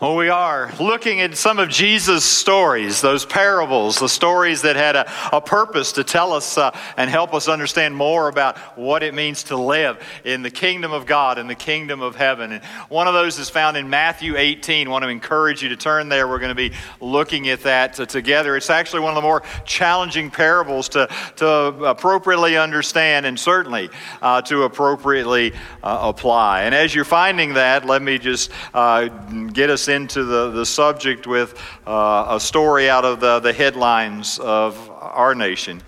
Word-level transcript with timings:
Well, 0.00 0.16
we 0.16 0.30
are 0.30 0.72
looking 0.80 1.20
at 1.20 1.36
some 1.36 1.58
of 1.58 1.68
Jesus' 1.68 2.24
stories, 2.24 3.02
those 3.02 3.26
parables, 3.26 3.98
the 3.98 4.08
stories 4.08 4.62
that 4.62 4.74
had 4.74 4.96
a, 4.96 5.12
a 5.30 5.42
purpose 5.42 5.92
to 5.92 6.04
tell 6.04 6.32
us 6.32 6.56
uh, 6.56 6.74
and 6.96 7.10
help 7.10 7.34
us 7.34 7.48
understand 7.48 7.94
more 7.94 8.28
about 8.28 8.56
what 8.78 9.02
it 9.02 9.12
means 9.12 9.42
to 9.42 9.58
live 9.58 10.02
in 10.24 10.40
the 10.40 10.50
kingdom 10.50 10.94
of 10.94 11.04
God 11.04 11.36
and 11.36 11.50
the 11.50 11.54
kingdom 11.54 12.00
of 12.00 12.16
heaven. 12.16 12.52
And 12.52 12.64
one 12.88 13.08
of 13.08 13.12
those 13.12 13.38
is 13.38 13.50
found 13.50 13.76
in 13.76 13.90
Matthew 13.90 14.38
18. 14.38 14.88
I 14.88 14.90
want 14.90 15.02
to 15.02 15.10
encourage 15.10 15.62
you 15.62 15.68
to 15.68 15.76
turn 15.76 16.08
there. 16.08 16.26
We're 16.26 16.38
going 16.38 16.48
to 16.48 16.54
be 16.54 16.72
looking 17.02 17.50
at 17.50 17.60
that 17.64 18.00
uh, 18.00 18.06
together. 18.06 18.56
It's 18.56 18.70
actually 18.70 19.00
one 19.00 19.10
of 19.10 19.16
the 19.16 19.28
more 19.28 19.42
challenging 19.66 20.30
parables 20.30 20.88
to, 20.90 21.10
to 21.36 21.46
appropriately 21.84 22.56
understand 22.56 23.26
and 23.26 23.38
certainly 23.38 23.90
uh, 24.22 24.40
to 24.40 24.62
appropriately 24.62 25.52
uh, 25.82 25.98
apply. 26.04 26.62
And 26.62 26.74
as 26.74 26.94
you're 26.94 27.04
finding 27.04 27.52
that, 27.52 27.84
let 27.84 28.00
me 28.00 28.16
just 28.16 28.50
uh, 28.72 29.08
get 29.48 29.68
us 29.68 29.89
into 29.90 30.24
the, 30.24 30.50
the 30.50 30.64
subject 30.64 31.26
with 31.26 31.60
uh, 31.86 32.26
a 32.30 32.40
story 32.40 32.88
out 32.88 33.04
of 33.04 33.20
the, 33.20 33.40
the 33.40 33.52
headlines 33.52 34.38
of 34.38 34.88
our 34.90 35.34
nation. 35.34 35.82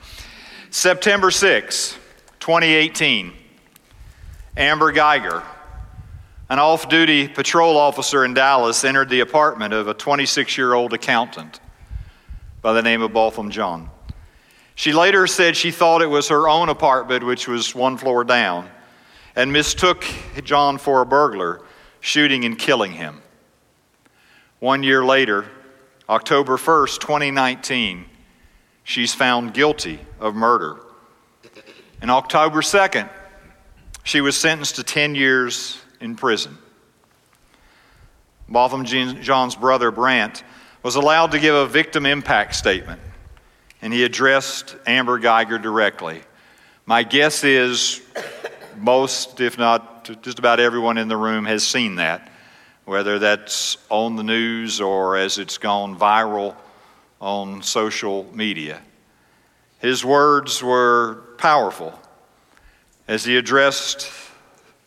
September 0.71 1.31
6, 1.31 1.97
2018, 2.41 3.33
Amber 4.57 4.93
Guyger, 4.93 5.43
an 6.51 6.59
off 6.59 6.89
duty 6.89 7.29
patrol 7.29 7.77
officer 7.77 8.25
in 8.25 8.35
Dallas, 8.35 8.85
entered 8.85 9.09
the 9.09 9.21
apartment 9.21 9.73
of 9.73 9.89
a 9.89 9.95
26 9.95 10.59
year 10.59 10.75
old 10.75 10.93
accountant 10.93 11.61
by 12.61 12.73
the 12.73 12.83
name 12.83 13.03
of 13.03 13.13
Botham 13.13 13.51
Jean. 13.51 13.89
She 14.75 14.93
later 14.93 15.27
said 15.27 15.57
she 15.57 15.71
thought 15.71 16.03
it 16.03 16.07
was 16.07 16.29
her 16.29 16.49
own 16.49 16.69
apartment, 16.69 17.25
which 17.25 17.47
was 17.47 17.75
one 17.75 17.97
floor 17.97 18.25
down, 18.25 18.69
and 19.37 19.53
mistook 19.53 20.05
Jean 20.43 20.79
for 20.79 21.03
a 21.03 21.07
burglar, 21.07 21.63
shooting 22.01 22.45
and 22.45 22.59
killing 22.59 22.93
him. 22.93 23.23
One 24.63 24.85
year 24.85 25.05
later, 25.05 25.47
October 26.09 26.57
1st, 26.57 27.01
2019, 27.01 28.05
she's 28.85 29.13
found 29.13 29.55
guilty 29.55 29.99
of 30.21 30.37
murder. 30.37 30.79
And 32.01 32.13
October 32.13 32.61
2nd, 32.61 33.11
she 34.05 34.21
was 34.21 34.37
sentenced 34.37 34.77
to 34.77 34.85
10 34.85 35.17
years 35.17 35.83
in 36.01 36.15
prison. 36.15 36.57
Botham 38.49 38.85
Jean's 38.85 39.57
brother, 39.57 39.91
Brandt, 39.91 40.45
was 40.85 40.95
allowed 40.95 41.33
to 41.33 41.41
give 41.41 41.57
a 41.57 41.67
victim 41.67 42.07
impact 42.07 42.55
statement, 42.55 43.01
and 43.83 43.93
he 43.93 44.05
addressed 44.05 44.77
Amber 44.87 45.19
Guyger 45.19 45.61
directly. 45.61 46.23
My 46.87 47.03
guess 47.03 47.43
is 47.43 48.01
most, 48.77 49.41
if 49.41 49.59
not 49.59 50.23
just 50.23 50.39
about 50.39 50.61
everyone 50.61 50.99
in 50.99 51.09
the 51.09 51.17
room, 51.17 51.47
has 51.47 51.67
seen 51.67 51.97
that 51.97 52.29
whether 52.85 53.19
that's 53.19 53.77
on 53.89 54.17
the 54.17 54.23
news 54.23 54.81
or 54.81 55.17
as 55.17 55.39
it's 55.39 55.59
gone 55.59 55.97
viral 55.97 56.57
on 57.21 57.63
social 57.63 58.27
media. 58.35 58.81
His 59.79 60.05
words 60.05 60.63
were 60.63 61.23
powerful 61.39 61.99
as 63.09 63.25
he 63.25 63.37
addressed 63.37 64.11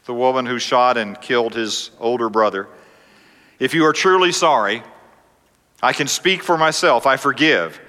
the 0.06 0.14
woman 0.14 0.46
who 0.46 0.60
shot 0.60 0.98
and 0.98 1.20
killed 1.20 1.54
his 1.54 1.92
older 2.00 2.30
brother. 2.30 2.68
If 3.60 3.74
you 3.74 3.86
are 3.86 3.94
truly 3.94 4.32
sorry, 4.32 4.84
I 5.82 5.94
can 5.94 6.08
speak 6.08 6.44
for 6.44 6.58
myself. 6.58 7.06
I 7.06 7.18
forgive. 7.18 7.80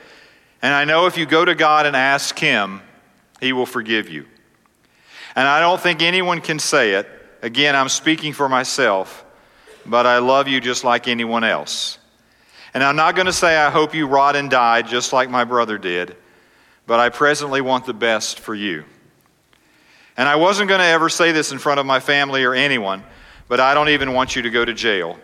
And 0.62 0.72
I 0.72 0.84
know 0.84 1.06
if 1.06 1.18
you 1.18 1.26
go 1.26 1.44
to 1.44 1.54
God 1.54 1.86
and 1.86 1.94
ask 1.94 2.38
Him, 2.38 2.80
He 3.40 3.52
will 3.52 3.66
forgive 3.66 4.08
you. 4.08 4.26
And 5.34 5.46
I 5.46 5.60
don't 5.60 5.80
think 5.80 6.02
anyone 6.02 6.40
can 6.40 6.58
say 6.58 6.92
it. 6.92 7.08
Again, 7.42 7.76
I'm 7.76 7.88
speaking 7.88 8.32
for 8.32 8.48
myself 8.48 9.24
but 9.88 10.06
I 10.06 10.18
love 10.18 10.48
you 10.48 10.60
just 10.60 10.84
like 10.84 11.08
anyone 11.08 11.44
else. 11.44 11.98
And 12.74 12.82
I'm 12.82 12.96
not 12.96 13.14
going 13.14 13.26
to 13.26 13.32
say 13.32 13.56
I 13.56 13.70
hope 13.70 13.94
you 13.94 14.06
rot 14.06 14.36
and 14.36 14.50
die 14.50 14.82
just 14.82 15.12
like 15.12 15.30
my 15.30 15.44
brother 15.44 15.78
did, 15.78 16.16
but 16.86 17.00
I 17.00 17.08
presently 17.08 17.60
want 17.60 17.86
the 17.86 17.94
best 17.94 18.40
for 18.40 18.54
you. 18.54 18.84
And 20.16 20.28
I 20.28 20.36
wasn't 20.36 20.68
going 20.68 20.80
to 20.80 20.86
ever 20.86 21.08
say 21.08 21.32
this 21.32 21.52
in 21.52 21.58
front 21.58 21.80
of 21.80 21.86
my 21.86 22.00
family 22.00 22.44
or 22.44 22.54
anyone, 22.54 23.02
but 23.48 23.60
I 23.60 23.74
don't 23.74 23.90
even 23.90 24.12
want 24.12 24.36
you 24.36 24.42
to 24.42 24.50
go 24.50 24.64
to 24.64 24.74
jail. 24.74 25.18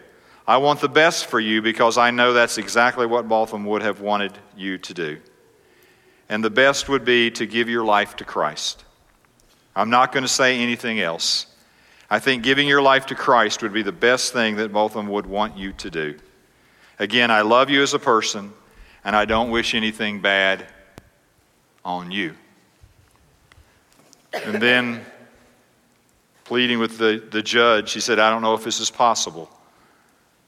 I 0.47 0.57
want 0.57 0.81
the 0.81 0.89
best 0.89 1.27
for 1.27 1.41
you 1.41 1.63
because 1.63 1.99
I 1.99 2.11
know 2.11 2.33
that's 2.33 2.59
exactly 2.59 3.07
what 3.07 3.29
Botham 3.29 3.65
would 3.67 3.83
have 3.83 4.01
wanted 4.01 4.33
you 4.57 4.79
to 4.79 4.95
do. 4.95 5.21
And 6.29 6.43
the 6.43 6.51
best 6.51 6.89
would 6.89 7.05
be 7.05 7.31
to 7.33 7.47
give 7.47 7.69
your 7.69 7.85
life 7.85 8.17
to 8.17 8.25
Christ. 8.25 8.85
I'm 9.75 9.91
not 9.91 10.13
going 10.13 10.25
to 10.25 10.29
say 10.29 10.59
anything 10.59 11.01
else. 11.01 11.47
I 12.13 12.19
think 12.19 12.43
giving 12.43 12.69
your 12.69 12.83
life 12.83 13.07
to 13.07 13.15
Christ 13.15 13.63
would 13.63 13.73
be 13.73 13.81
the 13.81 13.91
best 13.91 14.35
thing 14.35 14.57
that 14.57 14.71
both 14.71 14.91
of 14.91 14.97
them 14.97 15.09
would 15.13 15.25
want 15.25 15.57
you 15.57 15.73
to 15.73 15.91
do. 15.91 16.19
Again, 16.99 17.31
I 17.31 17.41
love 17.41 17.71
you 17.71 17.83
as 17.83 17.95
a 17.95 17.99
person, 17.99 18.53
and 19.03 19.17
I 19.17 19.25
don't 19.25 19.49
wish 19.49 19.75
anything 19.75 20.21
bad 20.21 20.67
on 21.87 22.11
you. 22.11 22.35
And 24.35 24.61
then, 24.61 25.07
pleading 26.45 26.81
with 26.81 26.99
the, 26.99 27.27
the 27.31 27.41
judge, 27.41 27.95
he 27.95 28.01
said, 28.01 28.19
I 28.19 28.29
don't 28.29 28.43
know 28.43 28.53
if 28.53 28.63
this 28.63 28.79
is 28.79 28.91
possible, 28.91 29.51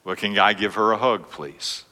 but 0.05 0.19
can 0.19 0.39
I 0.39 0.53
give 0.53 0.75
her 0.75 0.93
a 0.93 0.99
hug, 0.99 1.31
please? 1.31 1.85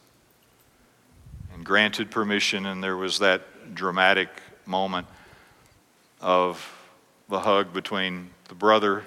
And 1.55 1.65
granted 1.65 2.11
permission, 2.11 2.67
and 2.67 2.85
there 2.85 2.99
was 2.99 3.21
that 3.21 3.75
dramatic 3.75 4.29
moment 4.67 5.07
of 6.21 6.63
the 7.31 7.41
hug 7.41 7.73
between 7.73 8.29
the 8.49 8.55
brother 8.55 9.07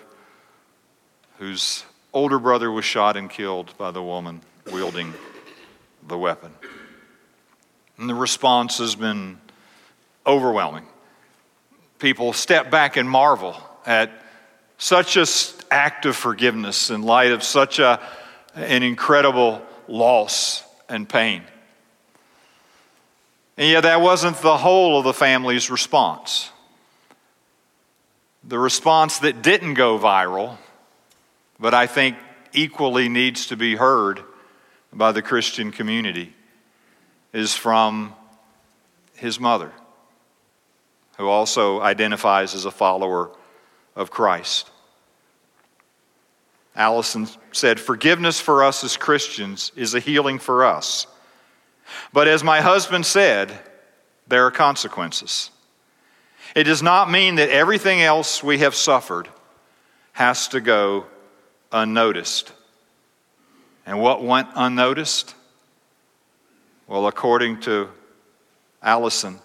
whose 1.40 1.84
older 2.14 2.40
brother 2.40 2.72
was 2.72 2.86
shot 2.86 3.18
and 3.18 3.30
killed 3.30 3.78
by 3.78 3.92
the 3.92 4.02
woman 4.02 4.42
wielding 4.72 5.14
the 6.08 6.18
weapon. 6.18 6.52
And 7.98 8.10
the 8.10 8.16
response 8.16 8.78
has 8.80 8.96
been 8.96 9.40
overwhelming. 10.26 10.86
People 12.00 12.34
step 12.34 12.70
back 12.72 12.98
and 12.98 13.10
marvel 13.10 13.56
at 13.86 14.12
such 14.78 15.18
an 15.18 15.26
act 15.72 16.06
of 16.06 16.16
forgiveness 16.16 16.90
in 16.90 17.04
light 17.04 17.32
of 17.32 17.44
such 17.44 17.80
a, 17.80 18.02
an 18.56 18.84
incredible 18.84 19.62
loss 19.88 20.64
and 20.90 21.08
pain. 21.08 21.44
And 23.58 23.70
yet, 23.70 23.82
that 23.82 24.02
wasn't 24.02 24.38
the 24.38 24.58
whole 24.58 24.98
of 24.98 25.06
the 25.06 25.14
family's 25.14 25.70
response. 25.70 26.50
The 28.44 28.60
response 28.60 29.20
that 29.20 29.42
didn't 29.42 29.76
go 29.76 29.98
viral 29.98 30.58
but 31.60 31.74
I 31.74 31.88
think 31.88 32.18
equally 32.54 33.10
needs 33.10 33.48
to 33.48 33.58
be 33.58 33.76
heard 33.76 34.22
by 34.94 35.12
the 35.12 35.22
Christian 35.22 35.72
community 35.72 36.34
is 37.34 37.54
from 37.54 38.14
his 39.16 39.40
mother, 39.40 39.72
who 41.18 41.28
also 41.28 41.82
identifies 41.82 42.56
as 42.56 42.66
a 42.66 42.72
follower 42.72 43.32
of 43.96 44.10
Christ. 44.12 44.70
Allison 46.76 47.28
said, 47.52 47.80
Forgiveness 47.80 48.40
for 48.40 48.64
us 48.64 48.84
as 48.84 48.98
Christians 48.98 49.72
is 49.76 49.94
a 49.94 50.00
healing 50.00 50.40
for 50.40 50.66
us. 50.66 51.08
But 52.12 52.28
as 52.28 52.44
my 52.44 52.62
husband 52.62 53.06
said, 53.06 53.58
there 54.28 54.46
are 54.46 54.52
consequences. 54.52 55.52
It 56.56 56.64
does 56.64 56.82
not 56.82 57.10
mean 57.10 57.36
that 57.36 57.50
everything 57.50 58.02
else 58.02 58.44
we 58.44 58.60
have 58.60 58.76
suffered 58.76 59.30
has 60.14 60.48
to 60.50 60.62
go 60.62 61.06
unnoticed. 61.72 62.52
And 63.86 64.00
what 64.00 64.24
went 64.24 64.50
unnoticed? 64.56 65.36
Well, 66.88 67.08
according 67.08 67.62
to 67.62 67.90
Allison, 68.82 69.40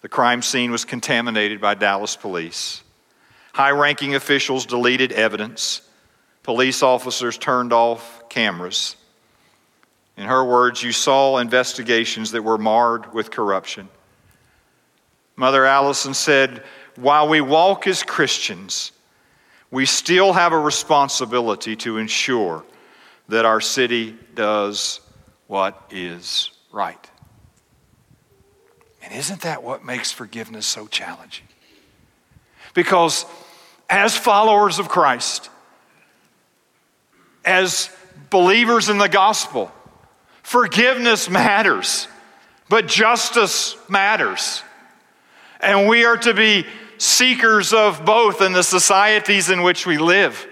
the 0.00 0.08
crime 0.08 0.42
scene 0.42 0.70
was 0.70 0.84
contaminated 0.84 1.60
by 1.60 1.74
Dallas 1.74 2.16
police. 2.16 2.82
High 3.52 3.70
ranking 3.70 4.14
officials 4.14 4.66
deleted 4.66 5.12
evidence. 5.12 5.80
Police 6.42 6.82
officers 6.82 7.38
turned 7.38 7.72
off 7.72 8.28
cameras. 8.28 8.96
In 10.16 10.26
her 10.26 10.44
words, 10.44 10.82
you 10.82 10.92
saw 10.92 11.38
investigations 11.38 12.32
that 12.32 12.42
were 12.42 12.58
marred 12.58 13.12
with 13.14 13.30
corruption. 13.30 13.88
Mother 15.36 15.64
Allison 15.64 16.14
said, 16.14 16.62
While 16.96 17.28
we 17.28 17.40
walk 17.40 17.86
as 17.86 18.02
Christians, 18.02 18.92
we 19.74 19.86
still 19.86 20.32
have 20.32 20.52
a 20.52 20.58
responsibility 20.58 21.74
to 21.74 21.98
ensure 21.98 22.64
that 23.28 23.44
our 23.44 23.60
city 23.60 24.16
does 24.36 25.00
what 25.48 25.88
is 25.90 26.52
right. 26.70 27.10
And 29.02 29.12
isn't 29.12 29.40
that 29.40 29.64
what 29.64 29.84
makes 29.84 30.12
forgiveness 30.12 30.64
so 30.64 30.86
challenging? 30.86 31.48
Because 32.72 33.26
as 33.90 34.16
followers 34.16 34.78
of 34.78 34.88
Christ, 34.88 35.50
as 37.44 37.90
believers 38.30 38.88
in 38.88 38.98
the 38.98 39.08
gospel, 39.08 39.72
forgiveness 40.44 41.28
matters, 41.28 42.06
but 42.68 42.86
justice 42.86 43.76
matters. 43.88 44.62
And 45.58 45.88
we 45.88 46.04
are 46.04 46.18
to 46.18 46.32
be 46.32 46.64
seekers 46.98 47.72
of 47.72 48.04
both 48.04 48.40
in 48.40 48.52
the 48.52 48.62
societies 48.62 49.50
in 49.50 49.62
which 49.62 49.86
we 49.86 49.98
live. 49.98 50.46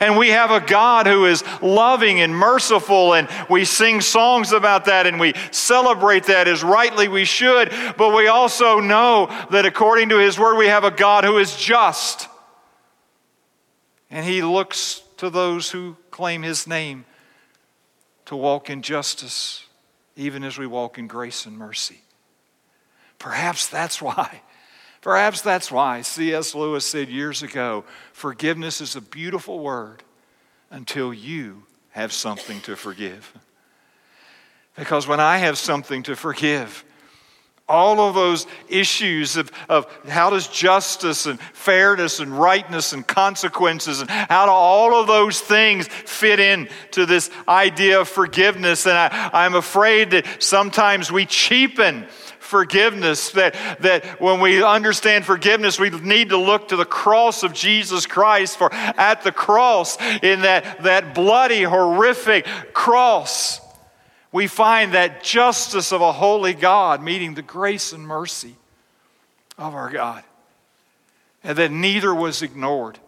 And 0.00 0.18
we 0.18 0.30
have 0.30 0.50
a 0.50 0.60
God 0.60 1.06
who 1.06 1.26
is 1.26 1.44
loving 1.62 2.20
and 2.20 2.34
merciful, 2.34 3.14
and 3.14 3.28
we 3.48 3.64
sing 3.64 4.00
songs 4.00 4.52
about 4.52 4.86
that 4.86 5.06
and 5.06 5.20
we 5.20 5.34
celebrate 5.52 6.24
that 6.24 6.48
as 6.48 6.64
rightly 6.64 7.06
we 7.06 7.24
should. 7.24 7.70
But 7.96 8.14
we 8.14 8.26
also 8.26 8.80
know 8.80 9.26
that 9.50 9.66
according 9.66 10.08
to 10.08 10.18
His 10.18 10.38
Word, 10.38 10.56
we 10.56 10.66
have 10.66 10.84
a 10.84 10.90
God 10.90 11.24
who 11.24 11.38
is 11.38 11.56
just. 11.56 12.28
And 14.10 14.26
He 14.26 14.42
looks 14.42 15.02
to 15.18 15.30
those 15.30 15.70
who 15.70 15.96
claim 16.10 16.42
His 16.42 16.66
name 16.66 17.04
to 18.26 18.34
walk 18.34 18.70
in 18.70 18.82
justice, 18.82 19.64
even 20.16 20.42
as 20.42 20.58
we 20.58 20.66
walk 20.66 20.98
in 20.98 21.06
grace 21.06 21.46
and 21.46 21.56
mercy. 21.56 22.00
Perhaps 23.18 23.68
that's 23.68 24.02
why 24.02 24.42
Perhaps 25.04 25.42
that's 25.42 25.70
why 25.70 26.00
C.S. 26.00 26.54
Lewis 26.54 26.86
said 26.86 27.10
years 27.10 27.42
ago 27.42 27.84
forgiveness 28.14 28.80
is 28.80 28.96
a 28.96 29.02
beautiful 29.02 29.58
word 29.58 30.02
until 30.70 31.12
you 31.12 31.64
have 31.90 32.10
something 32.10 32.58
to 32.62 32.74
forgive. 32.74 33.36
Because 34.74 35.06
when 35.06 35.20
I 35.20 35.36
have 35.36 35.58
something 35.58 36.04
to 36.04 36.16
forgive, 36.16 36.86
all 37.68 38.00
of 38.00 38.14
those 38.14 38.46
issues 38.66 39.36
of, 39.36 39.52
of 39.68 39.86
how 40.08 40.30
does 40.30 40.48
justice 40.48 41.26
and 41.26 41.38
fairness 41.38 42.18
and 42.18 42.38
rightness 42.38 42.94
and 42.94 43.06
consequences 43.06 44.00
and 44.00 44.08
how 44.08 44.46
do 44.46 44.52
all 44.52 44.98
of 44.98 45.06
those 45.06 45.38
things 45.38 45.86
fit 45.86 46.40
in 46.40 46.66
to 46.92 47.04
this 47.04 47.30
idea 47.46 48.00
of 48.00 48.08
forgiveness 48.08 48.86
and 48.86 48.98
I, 48.98 49.30
i'm 49.32 49.54
afraid 49.54 50.10
that 50.10 50.26
sometimes 50.42 51.10
we 51.10 51.24
cheapen 51.24 52.06
forgiveness, 52.44 53.30
that, 53.30 53.54
that 53.80 54.20
when 54.20 54.40
we 54.40 54.62
understand 54.62 55.24
forgiveness, 55.24 55.80
we 55.80 55.90
need 55.90 56.28
to 56.28 56.36
look 56.36 56.68
to 56.68 56.76
the 56.76 56.84
cross 56.84 57.42
of 57.42 57.52
Jesus 57.52 58.06
Christ. 58.06 58.58
For 58.58 58.72
at 58.72 59.22
the 59.22 59.32
cross, 59.32 60.00
in 60.22 60.42
that, 60.42 60.82
that 60.82 61.14
bloody, 61.14 61.62
horrific 61.62 62.46
cross, 62.72 63.60
we 64.30 64.46
find 64.46 64.94
that 64.94 65.22
justice 65.22 65.92
of 65.92 66.00
a 66.00 66.12
holy 66.12 66.54
God 66.54 67.02
meeting 67.02 67.34
the 67.34 67.42
grace 67.42 67.92
and 67.92 68.06
mercy 68.06 68.54
of 69.56 69.74
our 69.74 69.90
God. 69.90 70.22
And 71.42 71.58
that 71.58 71.70
neither 71.70 72.14
was 72.14 72.42
ignored, 72.42 72.98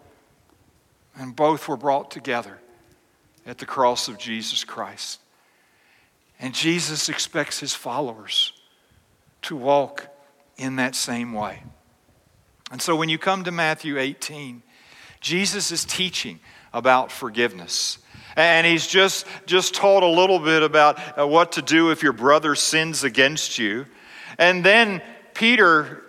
and 1.16 1.34
both 1.34 1.68
were 1.68 1.76
brought 1.76 2.10
together 2.10 2.58
at 3.46 3.58
the 3.58 3.66
cross 3.66 4.08
of 4.08 4.18
Jesus 4.18 4.64
Christ. 4.64 5.20
And 6.38 6.54
Jesus 6.54 7.08
expects 7.08 7.60
his 7.60 7.74
followers 7.74 8.52
to 9.46 9.56
walk 9.56 10.08
in 10.56 10.76
that 10.76 10.94
same 10.94 11.32
way. 11.32 11.62
And 12.70 12.82
so 12.82 12.96
when 12.96 13.08
you 13.08 13.18
come 13.18 13.44
to 13.44 13.52
Matthew 13.52 13.98
18, 13.98 14.62
Jesus 15.20 15.70
is 15.70 15.84
teaching 15.84 16.40
about 16.72 17.12
forgiveness. 17.12 17.98
And 18.36 18.66
he's 18.66 18.86
just, 18.86 19.26
just 19.46 19.74
taught 19.74 20.02
a 20.02 20.08
little 20.08 20.38
bit 20.38 20.62
about 20.62 21.00
uh, 21.18 21.26
what 21.26 21.52
to 21.52 21.62
do 21.62 21.90
if 21.90 22.02
your 22.02 22.12
brother 22.12 22.54
sins 22.54 23.04
against 23.04 23.58
you. 23.58 23.86
And 24.36 24.64
then 24.64 25.00
Peter 25.32 26.02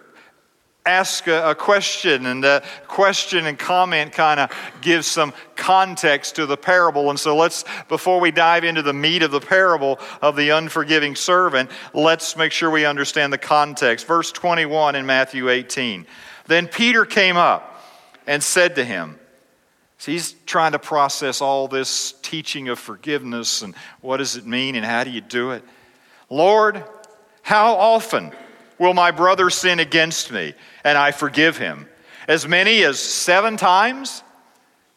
ask 0.88 1.28
a, 1.28 1.52
a 1.52 1.56
question, 1.56 2.26
and 2.26 2.44
the 2.44 2.64
question 2.88 3.46
and 3.46 3.60
comment 3.60 4.14
kind 4.14 4.40
of 4.40 4.52
gives 4.82 5.06
some 5.06 5.34
context 5.56 6.36
to 6.38 6.46
the 6.46 6.58
parable. 6.58 7.10
And 7.10 7.20
so 7.20 7.36
let's, 7.36 7.66
before 7.90 8.20
we 8.20 8.32
dive 8.32 8.64
into 8.64 8.82
the 8.82 8.94
meat 8.94 9.22
of 9.22 9.32
the 9.32 9.42
parable 9.42 10.00
of 10.22 10.36
the 10.36 10.50
unforgiving 10.50 11.16
servant, 11.16 11.70
let's 11.94 12.38
make 12.38 12.52
sure 12.52 12.72
we 12.72 12.86
understand 12.86 13.34
the 13.34 13.38
context. 13.38 14.08
Verse 14.08 14.32
21 14.32 14.96
in 14.96 15.06
Matthew 15.06 15.50
18. 15.50 16.08
Then 16.48 16.68
Peter 16.68 17.06
came 17.06 17.36
up 17.36 17.84
and 18.26 18.42
said 18.42 18.76
to 18.76 18.86
him, 18.86 19.20
so 20.00 20.12
he's 20.12 20.34
trying 20.46 20.74
to 20.74 20.80
process 20.80 21.42
all 21.42 21.68
this 21.68 22.14
teaching 22.22 22.70
of 22.70 22.78
forgiveness 22.78 23.64
and 23.64 23.76
what 24.02 24.18
does 24.18 24.36
it 24.36 24.46
mean 24.46 24.76
and 24.76 24.86
how 24.86 25.04
do 25.04 25.10
you 25.10 25.22
do 25.22 25.52
it. 25.52 25.64
Lord, 26.30 26.84
how 27.42 27.74
often 27.76 28.32
will 28.80 28.94
my 28.94 29.12
brother 29.12 29.50
sin 29.50 29.80
against 29.80 30.32
me 30.32 30.54
and 30.84 30.98
I 30.98 31.12
forgive 31.12 31.58
him? 31.58 31.88
As 32.28 32.48
many 32.48 32.84
as 32.84 33.00
seven 33.00 33.58
times? 33.58 34.24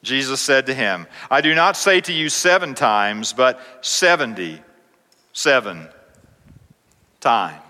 Jesus 0.02 0.40
said 0.40 0.66
to 0.66 0.74
him, 0.74 1.06
I 1.30 1.40
do 1.40 1.54
not 1.54 1.76
say 1.76 2.00
to 2.02 2.12
you 2.12 2.28
seven 2.28 2.74
times, 2.74 3.32
but 3.32 3.60
seventy 3.82 4.62
seven 5.32 5.88
times. 7.20 7.69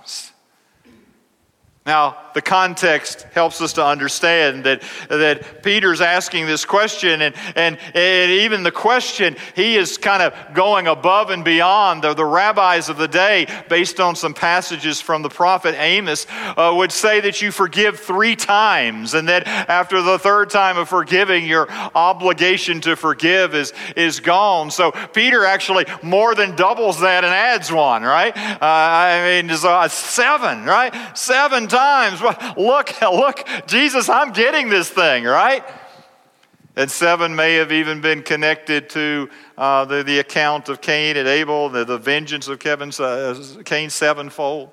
Now, 1.86 2.18
the 2.34 2.42
context 2.42 3.22
helps 3.32 3.62
us 3.62 3.72
to 3.72 3.84
understand 3.84 4.64
that, 4.64 4.82
that 5.08 5.62
Peter's 5.62 6.02
asking 6.02 6.46
this 6.46 6.66
question, 6.66 7.22
and, 7.22 7.34
and, 7.56 7.78
and 7.94 8.30
even 8.30 8.62
the 8.62 8.70
question, 8.70 9.34
he 9.56 9.76
is 9.76 9.96
kind 9.96 10.22
of 10.22 10.34
going 10.54 10.86
above 10.86 11.30
and 11.30 11.42
beyond. 11.42 12.04
The, 12.04 12.12
the 12.12 12.24
rabbis 12.24 12.90
of 12.90 12.98
the 12.98 13.08
day, 13.08 13.46
based 13.70 13.98
on 13.98 14.14
some 14.14 14.34
passages 14.34 15.00
from 15.00 15.22
the 15.22 15.30
prophet 15.30 15.74
Amos, 15.78 16.26
uh, 16.30 16.72
would 16.76 16.92
say 16.92 17.18
that 17.20 17.40
you 17.40 17.50
forgive 17.50 17.98
three 17.98 18.36
times, 18.36 19.14
and 19.14 19.26
that 19.30 19.48
after 19.48 20.02
the 20.02 20.18
third 20.18 20.50
time 20.50 20.76
of 20.76 20.86
forgiving, 20.86 21.46
your 21.46 21.66
obligation 21.94 22.82
to 22.82 22.94
forgive 22.94 23.54
is, 23.54 23.72
is 23.96 24.20
gone. 24.20 24.70
So 24.70 24.92
Peter 25.14 25.46
actually 25.46 25.86
more 26.02 26.34
than 26.34 26.54
doubles 26.56 27.00
that 27.00 27.24
and 27.24 27.32
adds 27.32 27.72
one, 27.72 28.02
right? 28.02 28.36
Uh, 28.36 28.58
I 28.60 29.42
mean, 29.42 29.50
uh, 29.50 29.88
seven, 29.88 30.66
right? 30.66 31.16
Seven 31.16 31.69
times. 31.70 32.20
Look, 32.20 33.00
look, 33.00 33.48
Jesus, 33.66 34.08
I'm 34.08 34.32
getting 34.32 34.68
this 34.68 34.90
thing, 34.90 35.24
right? 35.24 35.64
And 36.76 36.90
seven 36.90 37.34
may 37.34 37.54
have 37.54 37.72
even 37.72 38.00
been 38.00 38.22
connected 38.22 38.90
to 38.90 39.30
uh, 39.56 39.84
the, 39.86 40.02
the 40.02 40.18
account 40.18 40.68
of 40.68 40.80
Cain 40.80 41.16
and 41.16 41.26
Abel, 41.26 41.68
the, 41.68 41.84
the 41.84 41.98
vengeance 41.98 42.48
of 42.48 42.58
Kevin's, 42.58 43.00
uh, 43.00 43.62
Cain 43.64 43.90
sevenfold. 43.90 44.70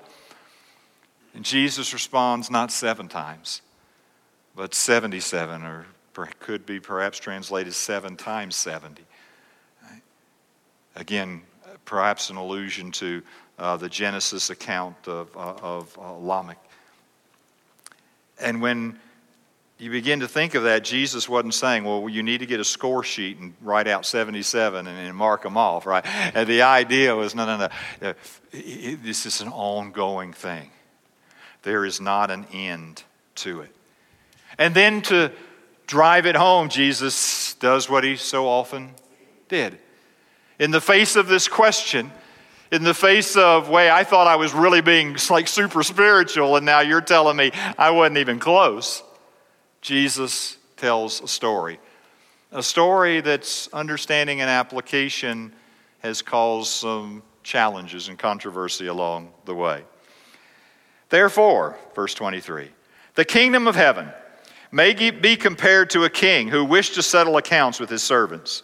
And 1.34 1.46
Jesus 1.46 1.94
responds 1.94 2.52
not 2.52 2.72
seven 2.72 3.08
times, 3.08 3.62
but 4.56 4.74
77, 4.74 5.64
or 5.64 5.86
could 6.40 6.66
be 6.66 6.80
perhaps 6.80 7.20
translated 7.20 7.74
seven 7.74 8.16
times 8.16 8.56
70. 8.56 9.04
Again, 10.96 11.44
perhaps 11.86 12.32
an 12.32 12.38
allusion 12.38 12.92
to 12.94 13.22
uh, 13.60 13.78
the 13.78 13.90
Genesis 13.90 14.50
account 14.50 14.96
of, 15.08 15.36
uh, 15.38 15.54
of 15.62 15.98
uh, 16.02 16.14
Lamech. 16.18 16.58
And 18.40 18.62
when 18.62 19.00
you 19.80 19.92
begin 19.92 20.22
to 20.22 20.28
think 20.28 20.56
of 20.56 20.64
that, 20.64 20.84
Jesus 20.84 21.30
wasn't 21.30 21.54
saying, 21.54 21.84
well, 21.84 22.10
you 22.10 22.24
need 22.24 22.40
to 22.40 22.46
get 22.46 22.60
a 22.60 22.64
score 22.64 23.04
sheet 23.04 23.38
and 23.38 23.54
write 23.62 23.88
out 23.88 24.06
77 24.06 24.88
and, 24.88 24.98
and 24.98 25.16
mark 25.16 25.44
them 25.44 25.56
off, 25.56 25.86
right? 25.86 26.06
And 26.06 26.48
the 26.50 26.64
idea 26.64 27.16
was, 27.16 27.36
no, 27.36 27.46
no, 27.46 27.58
no. 28.02 28.10
Uh, 28.10 28.14
this 28.52 29.26
is 29.26 29.42
an 29.42 29.50
ongoing 29.50 30.34
thing. 30.34 30.72
There 31.62 31.86
is 31.86 32.02
not 32.02 32.32
an 32.32 32.48
end 32.52 33.04
to 33.36 33.62
it. 33.62 33.72
And 34.58 34.74
then 34.74 35.02
to 35.04 35.32
drive 35.86 36.26
it 36.26 36.36
home, 36.36 36.70
Jesus 36.70 37.54
does 37.56 37.90
what 37.90 38.04
he 38.04 38.16
so 38.16 38.48
often 38.48 38.92
did. 39.48 39.78
In 40.60 40.72
the 40.72 40.82
face 40.82 41.16
of 41.16 41.28
this 41.28 41.48
question, 41.48 42.12
in 42.72 42.84
the 42.84 42.94
face 42.94 43.36
of 43.36 43.70
way 43.70 43.90
I 43.90 44.04
thought 44.04 44.28
I 44.28 44.36
was 44.36 44.54
really 44.54 44.82
being 44.82 45.16
like 45.30 45.48
super 45.48 45.84
spiritual, 45.84 46.56
and 46.56 46.66
now 46.66 46.82
you're 46.82 47.02
telling 47.02 47.38
me 47.38 47.52
I 47.78 47.92
wasn't 47.92 48.18
even 48.18 48.40
close. 48.40 49.04
Jesus 49.82 50.58
tells 50.76 51.22
a 51.22 51.28
story. 51.28 51.80
A 52.52 52.64
story 52.64 53.22
that's 53.22 53.68
understanding 53.74 54.42
and 54.42 54.50
application 54.50 55.54
has 56.00 56.22
caused 56.22 56.70
some 56.70 57.24
challenges 57.44 58.08
and 58.08 58.18
controversy 58.18 58.88
along 58.88 59.32
the 59.46 59.54
way. 59.54 59.84
Therefore, 61.10 61.78
verse 61.96 62.14
23, 62.14 62.70
the 63.16 63.26
kingdom 63.26 63.68
of 63.68 63.76
heaven 63.76 64.10
may 64.72 64.94
be 64.94 65.36
compared 65.36 65.90
to 65.92 66.04
a 66.04 66.10
king 66.10 66.50
who 66.50 66.64
wished 66.64 66.96
to 66.96 67.02
settle 67.02 67.38
accounts 67.38 67.80
with 67.80 67.90
his 67.90 68.04
servants. 68.04 68.64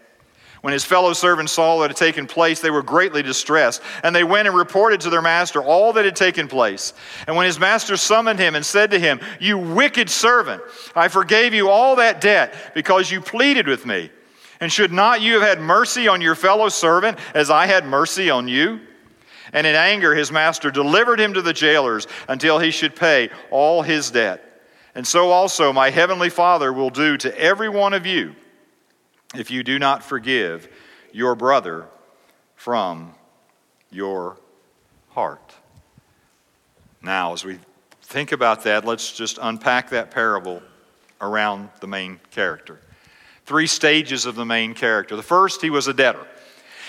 When 0.61 0.73
his 0.73 0.85
fellow 0.85 1.13
servants 1.13 1.51
saw 1.51 1.77
what 1.77 1.89
had 1.89 1.97
taken 1.97 2.27
place, 2.27 2.59
they 2.59 2.69
were 2.69 2.83
greatly 2.83 3.23
distressed, 3.23 3.81
and 4.03 4.15
they 4.15 4.23
went 4.23 4.47
and 4.47 4.55
reported 4.55 5.01
to 5.01 5.09
their 5.09 5.21
master 5.21 5.61
all 5.61 5.91
that 5.93 6.05
had 6.05 6.15
taken 6.15 6.47
place. 6.47 6.93
And 7.25 7.35
when 7.35 7.47
his 7.47 7.59
master 7.59 7.97
summoned 7.97 8.39
him 8.39 8.53
and 8.53 8.63
said 8.63 8.91
to 8.91 8.99
him, 8.99 9.19
You 9.39 9.57
wicked 9.57 10.07
servant, 10.07 10.61
I 10.95 11.07
forgave 11.07 11.55
you 11.55 11.69
all 11.69 11.95
that 11.95 12.21
debt 12.21 12.53
because 12.75 13.11
you 13.11 13.21
pleaded 13.21 13.67
with 13.67 13.87
me. 13.87 14.11
And 14.59 14.71
should 14.71 14.91
not 14.91 15.21
you 15.21 15.33
have 15.33 15.41
had 15.41 15.59
mercy 15.59 16.07
on 16.07 16.21
your 16.21 16.35
fellow 16.35 16.69
servant 16.69 17.17
as 17.33 17.49
I 17.49 17.65
had 17.65 17.83
mercy 17.83 18.29
on 18.29 18.47
you? 18.47 18.81
And 19.53 19.65
in 19.65 19.73
anger, 19.75 20.13
his 20.13 20.31
master 20.31 20.69
delivered 20.69 21.19
him 21.19 21.33
to 21.33 21.41
the 21.41 21.53
jailers 21.53 22.07
until 22.29 22.59
he 22.59 22.69
should 22.69 22.95
pay 22.95 23.31
all 23.49 23.81
his 23.81 24.11
debt. 24.11 24.61
And 24.93 25.07
so 25.07 25.31
also 25.31 25.73
my 25.73 25.89
heavenly 25.89 26.29
Father 26.29 26.71
will 26.71 26.91
do 26.91 27.17
to 27.17 27.35
every 27.39 27.67
one 27.67 27.93
of 27.93 28.05
you 28.05 28.35
if 29.35 29.51
you 29.51 29.63
do 29.63 29.79
not 29.79 30.03
forgive 30.03 30.67
your 31.11 31.35
brother 31.35 31.87
from 32.55 33.13
your 33.89 34.37
heart. 35.09 35.53
Now, 37.01 37.33
as 37.33 37.43
we 37.43 37.59
think 38.03 38.31
about 38.31 38.63
that, 38.63 38.85
let's 38.85 39.11
just 39.11 39.39
unpack 39.41 39.89
that 39.89 40.11
parable 40.11 40.61
around 41.19 41.69
the 41.79 41.87
main 41.87 42.19
character. 42.31 42.79
Three 43.45 43.67
stages 43.67 44.25
of 44.25 44.35
the 44.35 44.45
main 44.45 44.73
character. 44.73 45.15
The 45.15 45.23
first, 45.23 45.61
he 45.61 45.69
was 45.69 45.87
a 45.87 45.93
debtor. 45.93 46.25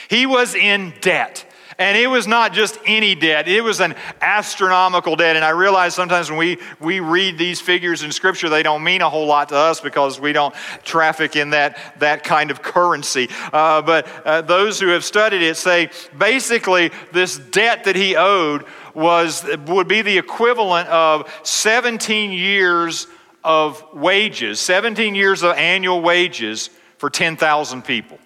He 0.08 0.26
was 0.26 0.54
in 0.54 0.92
debt. 1.00 1.50
And 1.78 1.96
it 1.96 2.06
was 2.06 2.26
not 2.26 2.52
just 2.52 2.78
any 2.84 3.14
debt, 3.14 3.48
it 3.48 3.62
was 3.62 3.80
an 3.80 3.94
astronomical 4.20 5.16
debt. 5.16 5.36
And 5.36 5.44
I 5.44 5.50
realize 5.50 5.94
sometimes 5.94 6.30
when 6.30 6.38
we, 6.38 6.58
we 6.80 7.00
read 7.00 7.38
these 7.38 7.60
figures 7.60 8.02
in 8.02 8.12
Scripture, 8.12 8.48
they 8.48 8.62
don't 8.62 8.84
mean 8.84 9.00
a 9.00 9.08
whole 9.08 9.26
lot 9.26 9.48
to 9.50 9.56
us 9.56 9.80
because 9.80 10.20
we 10.20 10.32
don't 10.32 10.54
traffic 10.84 11.36
in 11.36 11.50
that, 11.50 11.78
that 11.98 12.24
kind 12.24 12.50
of 12.50 12.62
currency. 12.62 13.28
Uh, 13.52 13.82
but 13.82 14.06
uh, 14.24 14.42
those 14.42 14.80
who 14.80 14.88
have 14.88 15.04
studied 15.04 15.42
it 15.42 15.56
say 15.56 15.90
basically 16.16 16.90
this 17.12 17.38
debt 17.38 17.84
that 17.84 17.96
he 17.96 18.16
owed 18.16 18.64
was, 18.94 19.44
would 19.66 19.88
be 19.88 20.02
the 20.02 20.18
equivalent 20.18 20.88
of 20.88 21.32
17 21.42 22.32
years 22.32 23.06
of 23.44 23.84
wages, 23.92 24.60
17 24.60 25.14
years 25.14 25.42
of 25.42 25.56
annual 25.56 26.00
wages 26.00 26.70
for 26.98 27.10
10,000 27.10 27.82
people. 27.82 28.18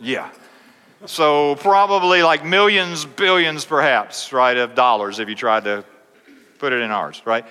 Yeah. 0.00 0.30
So, 1.04 1.56
probably 1.56 2.22
like 2.22 2.44
millions, 2.44 3.04
billions 3.04 3.64
perhaps, 3.66 4.32
right, 4.32 4.56
of 4.56 4.74
dollars 4.74 5.18
if 5.18 5.28
you 5.28 5.34
tried 5.34 5.64
to 5.64 5.84
put 6.58 6.72
it 6.72 6.80
in 6.80 6.90
ours, 6.90 7.20
right? 7.26 7.44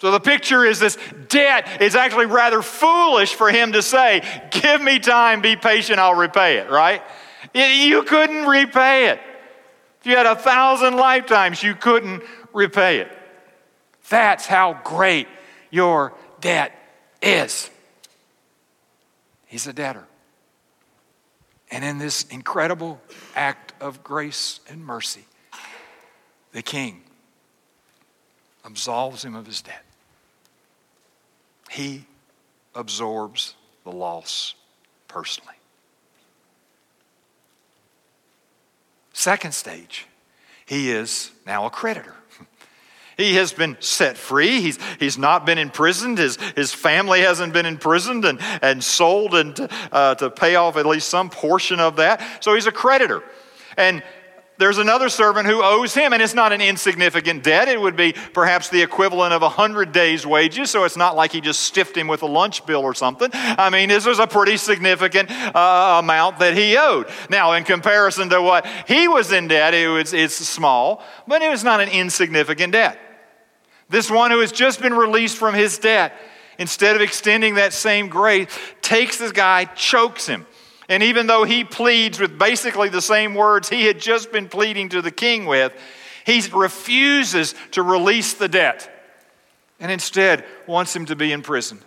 So, 0.00 0.10
the 0.10 0.18
picture 0.18 0.64
is 0.64 0.80
this 0.80 0.98
debt 1.28 1.80
is 1.80 1.94
actually 1.94 2.26
rather 2.26 2.60
foolish 2.60 3.34
for 3.34 3.50
him 3.50 3.72
to 3.72 3.82
say, 3.82 4.22
Give 4.50 4.82
me 4.82 4.98
time, 4.98 5.42
be 5.42 5.54
patient, 5.54 6.00
I'll 6.00 6.16
repay 6.16 6.58
it, 6.58 6.70
right? 6.70 7.02
You 7.54 8.02
couldn't 8.02 8.46
repay 8.46 9.10
it. 9.10 9.20
If 10.00 10.06
you 10.06 10.16
had 10.16 10.26
a 10.26 10.34
thousand 10.34 10.96
lifetimes, 10.96 11.62
you 11.62 11.74
couldn't 11.74 12.24
repay 12.52 12.98
it. 12.98 13.16
That's 14.08 14.44
how 14.44 14.80
great 14.84 15.28
your 15.70 16.12
debt 16.40 16.72
is. 17.22 17.70
He's 19.46 19.66
a 19.68 19.72
debtor. 19.72 20.06
And 21.74 21.84
in 21.84 21.98
this 21.98 22.22
incredible 22.30 23.00
act 23.34 23.72
of 23.80 24.04
grace 24.04 24.60
and 24.68 24.86
mercy, 24.86 25.24
the 26.52 26.62
king 26.62 27.02
absolves 28.64 29.24
him 29.24 29.34
of 29.34 29.44
his 29.44 29.60
debt. 29.60 29.84
He 31.68 32.04
absorbs 32.76 33.56
the 33.82 33.90
loss 33.90 34.54
personally. 35.08 35.56
Second 39.12 39.52
stage, 39.52 40.06
he 40.64 40.92
is 40.92 41.32
now 41.44 41.66
a 41.66 41.70
creditor. 41.70 42.14
He 43.16 43.34
has 43.34 43.52
been 43.52 43.76
set 43.80 44.16
free. 44.16 44.60
He's, 44.60 44.78
he's 44.98 45.18
not 45.18 45.46
been 45.46 45.58
imprisoned. 45.58 46.18
His, 46.18 46.36
his 46.56 46.72
family 46.72 47.20
hasn't 47.20 47.52
been 47.52 47.66
imprisoned 47.66 48.24
and, 48.24 48.40
and 48.62 48.82
sold 48.82 49.34
and, 49.34 49.68
uh, 49.92 50.14
to 50.16 50.30
pay 50.30 50.56
off 50.56 50.76
at 50.76 50.86
least 50.86 51.08
some 51.08 51.30
portion 51.30 51.80
of 51.80 51.96
that. 51.96 52.22
So 52.42 52.54
he's 52.54 52.66
a 52.66 52.72
creditor. 52.72 53.22
And 53.76 54.02
there's 54.56 54.78
another 54.78 55.08
servant 55.08 55.48
who 55.48 55.62
owes 55.64 55.94
him, 55.94 56.12
and 56.12 56.22
it's 56.22 56.34
not 56.34 56.52
an 56.52 56.60
insignificant 56.60 57.42
debt. 57.42 57.66
It 57.66 57.80
would 57.80 57.96
be 57.96 58.12
perhaps 58.32 58.68
the 58.68 58.82
equivalent 58.82 59.32
of 59.32 59.42
a 59.42 59.46
100 59.46 59.90
days' 59.90 60.24
wages, 60.24 60.70
so 60.70 60.84
it's 60.84 60.96
not 60.96 61.16
like 61.16 61.32
he 61.32 61.40
just 61.40 61.60
stiffed 61.60 61.96
him 61.96 62.06
with 62.06 62.22
a 62.22 62.26
lunch 62.26 62.64
bill 62.64 62.82
or 62.82 62.94
something. 62.94 63.30
I 63.32 63.70
mean, 63.70 63.88
this 63.88 64.06
was 64.06 64.20
a 64.20 64.28
pretty 64.28 64.56
significant 64.56 65.30
uh, 65.30 65.96
amount 65.98 66.38
that 66.38 66.56
he 66.56 66.76
owed. 66.76 67.08
Now, 67.28 67.52
in 67.54 67.64
comparison 67.64 68.28
to 68.28 68.40
what 68.40 68.64
he 68.86 69.08
was 69.08 69.32
in 69.32 69.48
debt, 69.48 69.74
it 69.74 69.88
was, 69.88 70.12
it's 70.12 70.36
small, 70.36 71.02
but 71.26 71.42
it 71.42 71.48
was 71.48 71.64
not 71.64 71.80
an 71.80 71.88
insignificant 71.88 72.74
debt. 72.74 72.98
This 73.88 74.10
one 74.10 74.30
who 74.30 74.40
has 74.40 74.52
just 74.52 74.80
been 74.80 74.94
released 74.94 75.36
from 75.36 75.54
his 75.54 75.78
debt, 75.78 76.14
instead 76.58 76.96
of 76.96 77.02
extending 77.02 77.56
that 77.56 77.72
same 77.72 78.08
grace, 78.08 78.48
takes 78.80 79.18
this 79.18 79.32
guy, 79.32 79.64
chokes 79.64 80.26
him. 80.26 80.46
And 80.88 81.02
even 81.02 81.26
though 81.26 81.44
he 81.44 81.64
pleads 81.64 82.20
with 82.20 82.38
basically 82.38 82.88
the 82.88 83.00
same 83.00 83.34
words 83.34 83.68
he 83.68 83.84
had 83.84 83.98
just 83.98 84.32
been 84.32 84.48
pleading 84.48 84.90
to 84.90 85.02
the 85.02 85.10
king 85.10 85.46
with, 85.46 85.72
he 86.26 86.42
refuses 86.52 87.54
to 87.72 87.82
release 87.82 88.34
the 88.34 88.48
debt 88.48 88.90
and 89.80 89.90
instead 89.90 90.44
wants 90.66 90.94
him 90.94 91.06
to 91.06 91.16
be 91.16 91.32
in 91.32 91.42
prison. 91.42 91.80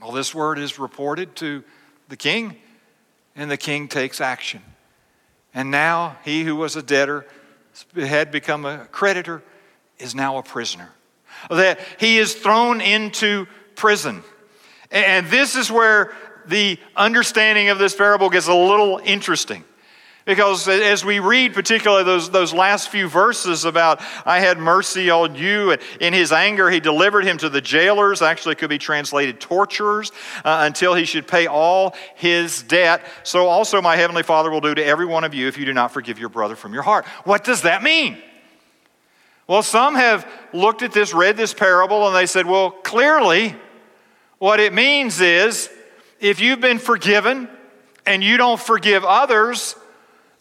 Well, 0.00 0.12
this 0.12 0.34
word 0.34 0.58
is 0.58 0.78
reported 0.78 1.34
to 1.36 1.64
the 2.08 2.16
king, 2.16 2.56
and 3.34 3.50
the 3.50 3.56
king 3.56 3.88
takes 3.88 4.20
action. 4.20 4.62
And 5.54 5.70
now 5.70 6.18
he 6.24 6.44
who 6.44 6.56
was 6.56 6.76
a 6.76 6.82
debtor 6.82 7.26
had 7.96 8.30
become 8.30 8.64
a 8.64 8.86
creditor 8.92 9.42
is 9.98 10.14
now 10.14 10.38
a 10.38 10.42
prisoner. 10.42 10.90
That 11.50 11.80
he 11.98 12.18
is 12.18 12.34
thrown 12.34 12.80
into 12.80 13.46
prison. 13.74 14.22
And 14.90 15.26
this 15.26 15.54
is 15.54 15.70
where 15.70 16.12
the 16.46 16.78
understanding 16.96 17.68
of 17.68 17.78
this 17.78 17.94
parable 17.94 18.30
gets 18.30 18.48
a 18.48 18.54
little 18.54 19.00
interesting. 19.04 19.64
Because 20.24 20.68
as 20.68 21.06
we 21.06 21.20
read, 21.20 21.54
particularly 21.54 22.04
those, 22.04 22.30
those 22.30 22.52
last 22.52 22.90
few 22.90 23.08
verses 23.08 23.64
about, 23.64 24.02
I 24.26 24.40
had 24.40 24.58
mercy 24.58 25.08
on 25.08 25.34
you, 25.34 25.70
and 25.70 25.80
in 26.00 26.12
his 26.12 26.32
anger, 26.32 26.68
he 26.68 26.80
delivered 26.80 27.24
him 27.24 27.38
to 27.38 27.48
the 27.48 27.62
jailers, 27.62 28.20
actually, 28.20 28.54
could 28.54 28.68
be 28.68 28.76
translated 28.76 29.40
torturers, 29.40 30.12
uh, 30.44 30.64
until 30.66 30.92
he 30.92 31.06
should 31.06 31.26
pay 31.26 31.46
all 31.46 31.94
his 32.14 32.62
debt. 32.62 33.06
So 33.22 33.46
also, 33.46 33.80
my 33.80 33.96
heavenly 33.96 34.22
Father 34.22 34.50
will 34.50 34.60
do 34.60 34.74
to 34.74 34.84
every 34.84 35.06
one 35.06 35.24
of 35.24 35.32
you 35.32 35.48
if 35.48 35.56
you 35.56 35.64
do 35.64 35.72
not 35.72 35.92
forgive 35.92 36.18
your 36.18 36.28
brother 36.28 36.56
from 36.56 36.74
your 36.74 36.82
heart. 36.82 37.06
What 37.24 37.42
does 37.42 37.62
that 37.62 37.82
mean? 37.82 38.22
Well, 39.48 39.62
some 39.62 39.94
have 39.94 40.30
looked 40.52 40.82
at 40.82 40.92
this, 40.92 41.14
read 41.14 41.38
this 41.38 41.54
parable, 41.54 42.06
and 42.06 42.14
they 42.14 42.26
said, 42.26 42.46
well, 42.46 42.70
clearly, 42.70 43.56
what 44.38 44.60
it 44.60 44.74
means 44.74 45.22
is 45.22 45.70
if 46.20 46.38
you've 46.38 46.60
been 46.60 46.78
forgiven 46.78 47.48
and 48.04 48.22
you 48.22 48.36
don't 48.36 48.60
forgive 48.60 49.04
others, 49.04 49.74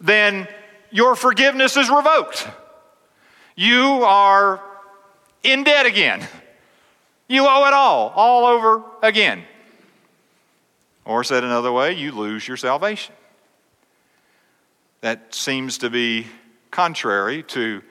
then 0.02 0.48
your 0.92 1.16
forgiveness 1.16 1.78
is 1.78 1.90
revoked. 1.90 2.50
You 3.56 4.04
are 4.04 4.62
in 5.42 5.64
debt 5.64 5.86
again. 5.86 6.28
You 7.30 7.48
owe 7.48 7.66
it 7.66 7.74
all, 7.74 8.10
all 8.10 8.46
over 8.46 8.84
again. 9.02 9.44
Or 11.06 11.24
said 11.24 11.46
another 11.46 11.72
way, 11.72 11.94
you 11.94 12.12
lose 12.12 12.46
your 12.46 12.58
salvation. 12.58 13.16
That 15.00 15.34
seems 15.34 15.78
to 15.78 15.90
be 15.90 16.28
contrary 16.72 17.44
to 17.44 17.82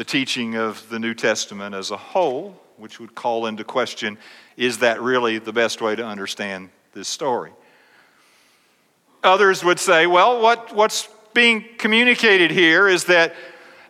the 0.00 0.04
teaching 0.04 0.56
of 0.56 0.88
the 0.88 0.98
New 0.98 1.12
Testament 1.12 1.74
as 1.74 1.90
a 1.90 1.96
whole, 1.98 2.58
which 2.78 2.98
would 2.98 3.14
call 3.14 3.44
into 3.44 3.62
question 3.62 4.16
is 4.56 4.78
that 4.78 4.98
really 5.02 5.38
the 5.38 5.52
best 5.52 5.82
way 5.82 5.94
to 5.94 6.02
understand 6.02 6.70
this 6.94 7.06
story? 7.06 7.52
Others 9.22 9.62
would 9.62 9.78
say, 9.78 10.06
well, 10.06 10.40
what, 10.40 10.74
what's 10.74 11.06
being 11.34 11.66
communicated 11.76 12.50
here 12.50 12.88
is 12.88 13.04
that 13.04 13.34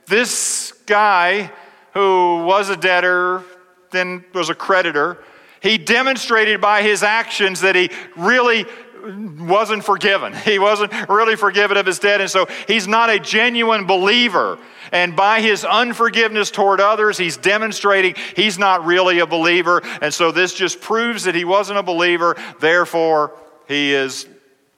this 0.09 0.73
guy 0.87 1.53
who 1.95 2.43
was 2.45 2.71
a 2.71 2.77
debtor, 2.77 3.45
then 3.93 4.25
was 4.35 4.51
a 4.51 4.55
creditor, 4.57 5.23
he 5.63 5.79
demonstrated 5.79 6.61
by 6.61 6.83
his 6.83 7.05
actions 7.05 7.61
that 7.61 7.77
he 7.77 7.89
really 8.17 8.67
wasn't 9.03 9.85
forgiven. 9.85 10.33
He 10.35 10.59
wasn't 10.59 10.93
really 11.09 11.37
forgiven 11.37 11.77
of 11.77 11.87
his 11.87 11.99
debt, 11.99 12.21
and 12.21 12.31
so 12.31 12.47
he's 12.67 12.87
not 12.87 13.11
a 13.11 13.19
genuine 13.19 13.87
believer. 13.87 14.59
And 14.93 15.15
by 15.15 15.41
his 15.41 15.65
unforgiveness 15.65 16.51
toward 16.51 16.81
others, 16.81 17.17
he's 17.17 17.37
demonstrating 17.37 18.15
he's 18.35 18.59
not 18.59 18.85
really 18.85 19.21
a 19.21 19.27
believer. 19.27 19.83
And 20.03 20.13
so 20.13 20.33
this 20.33 20.53
just 20.55 20.81
proves 20.81 21.25
that 21.25 21.35
he 21.35 21.45
wasn't 21.45 21.79
a 21.79 21.83
believer. 21.83 22.37
Therefore, 22.59 23.33
he 23.69 23.93
is 23.93 24.27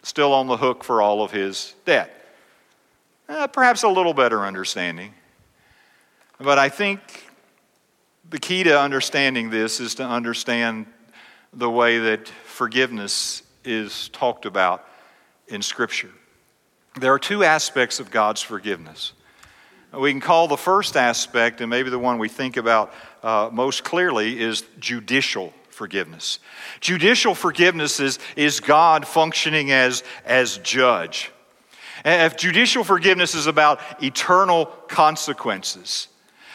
still 0.03 0.33
on 0.33 0.49
the 0.49 0.57
hook 0.57 0.85
for 0.85 1.01
all 1.01 1.23
of 1.23 1.31
his 1.31 1.75
debt. 1.85 2.11
Uh, 3.29 3.47
perhaps 3.47 3.83
a 3.85 3.89
little 3.89 4.13
better 4.13 4.45
understanding. 4.45 5.15
But 6.39 6.59
I 6.59 6.69
think 6.69 7.01
The 8.33 8.39
key 8.39 8.63
to 8.63 8.81
understanding 8.81 9.51
this 9.51 9.79
is 9.79 9.97
to 9.97 10.05
understand 10.05 10.87
the 11.53 11.69
way 11.69 11.99
that 11.99 12.29
forgiveness 12.29 13.43
is 13.65 14.09
talked 14.11 14.47
about 14.47 14.87
in 15.49 15.63
Scripture. 15.63 16.11
There 17.01 17.13
are 17.13 17.19
two 17.19 17.45
aspects 17.45 18.01
of 18.01 18.11
God's 18.11 18.43
forgiveness. 18.43 19.13
We 19.93 20.11
can 20.11 20.21
call 20.21 20.49
the 20.49 20.57
first 20.57 20.97
aspect, 20.97 21.61
and 21.61 21.69
maybe 21.69 21.91
the 21.91 21.99
one 21.99 22.19
we 22.19 22.29
think 22.29 22.57
about 22.57 22.93
uh, 23.23 23.51
most 23.53 23.85
clearly, 23.85 24.41
is 24.41 24.65
judicial 24.79 25.53
forgiveness. 25.69 26.39
Judicial 26.81 27.35
forgiveness 27.35 28.01
is, 28.01 28.19
is 28.37 28.61
God 28.61 29.07
functioning 29.07 29.71
as, 29.71 30.03
as 30.25 30.59
judge. 30.59 31.31
If 32.05 32.37
judicial 32.37 32.85
forgiveness 32.85 33.35
is 33.35 33.47
about 33.47 33.81
eternal 34.03 34.67
consequences, 34.67 36.09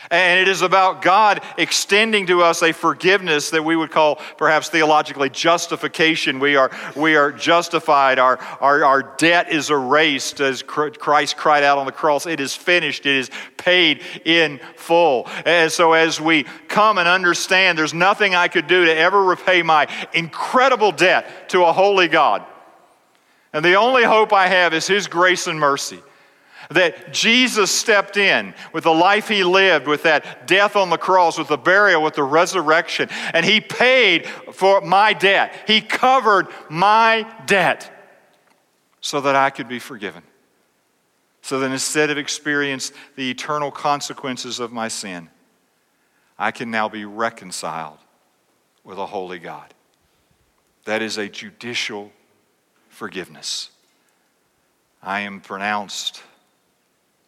and 0.10 0.40
it 0.40 0.48
is 0.48 0.62
about 0.62 1.02
God 1.02 1.42
extending 1.58 2.28
to 2.28 2.42
us 2.42 2.62
a 2.64 2.72
forgiveness 2.72 3.50
that 3.50 3.64
we 3.64 3.76
would 3.76 3.92
call 3.92 4.16
perhaps 4.38 4.70
theologically 4.70 5.30
justification. 5.30 6.40
We 6.40 6.56
are, 6.56 6.72
we 6.96 7.16
are 7.16 7.32
justified. 7.32 8.18
Our, 8.20 8.38
our, 8.62 8.86
our 8.86 9.04
debt 9.18 9.52
is 9.52 9.70
erased 9.70 10.40
as 10.40 10.64
Christ 10.64 11.36
cried 11.38 11.64
out 11.64 11.78
on 11.78 11.86
the 11.86 11.92
cross. 11.92 12.26
It 12.26 12.40
is 12.40 12.56
finished. 12.56 13.06
It 13.06 13.16
is 13.16 13.30
paid 13.58 14.02
in 14.24 14.60
full. 14.76 15.28
And 15.46 15.72
so 15.72 15.94
as 15.94 16.22
we 16.22 16.44
come 16.68 16.98
and 16.98 17.08
understand 17.08 17.78
there's 17.78 17.94
nothing 17.94 18.36
I 18.36 18.48
could 18.48 18.68
do 18.68 18.86
to 18.86 18.96
ever 18.96 19.24
repay 19.24 19.62
my 19.62 19.88
incredible 20.14 20.92
debt 20.92 21.50
to 21.50 21.66
a 21.66 21.74
holy 21.74 22.08
God. 22.08 22.46
And 23.52 23.64
the 23.64 23.76
only 23.76 24.04
hope 24.04 24.34
I 24.34 24.48
have 24.48 24.74
is 24.74 24.88
His 24.88 25.08
grace 25.08 25.48
and 25.48 25.60
mercy 25.60 26.02
that 26.70 27.14
Jesus 27.14 27.72
stepped 27.72 28.18
in 28.18 28.54
with 28.74 28.84
the 28.84 28.94
life 28.94 29.28
he 29.28 29.44
lived, 29.44 29.88
with 29.88 30.04
that 30.04 30.48
death 30.48 30.76
on 30.76 30.90
the 30.90 30.98
cross, 30.98 31.38
with 31.38 31.48
the 31.48 31.58
burial, 31.58 32.02
with 32.02 32.16
the 32.16 32.24
resurrection, 32.24 33.10
and 33.34 33.46
he 33.46 33.62
paid 33.62 34.28
for 34.28 34.82
my 34.82 35.14
debt. 35.14 35.54
He 35.68 35.82
covered 35.82 36.48
my 36.70 37.26
debt 37.46 37.94
so 39.02 39.22
that 39.22 39.36
I 39.36 39.50
could 39.50 39.68
be 39.68 39.80
forgiven. 39.80 40.24
So 41.42 41.60
that 41.60 41.72
instead 41.72 42.10
of 42.10 42.18
experience 42.18 42.92
the 43.16 43.32
eternal 43.32 43.72
consequences 43.72 44.60
of 44.60 44.74
my 44.74 44.90
sin, 44.90 45.30
I 46.38 46.52
can 46.52 46.70
now 46.70 46.90
be 46.90 47.06
reconciled 47.06 48.00
with 48.84 48.98
a 48.98 49.06
holy 49.06 49.40
God. 49.40 49.74
That 50.84 51.02
is 51.02 51.18
a 51.18 51.30
judicial 51.30 52.12
forgiveness. 52.90 53.70
I 55.02 55.22
am 55.22 55.40
pronounced 55.40 56.22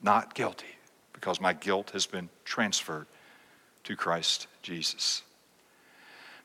not 0.02 0.34
guilty 0.34 0.66
because 1.14 1.42
my 1.42 1.54
guilt 1.54 1.92
has 1.92 2.06
been 2.06 2.30
transferred 2.46 3.08
to 3.84 3.96
Christ 3.96 4.48
Jesus. 4.62 5.24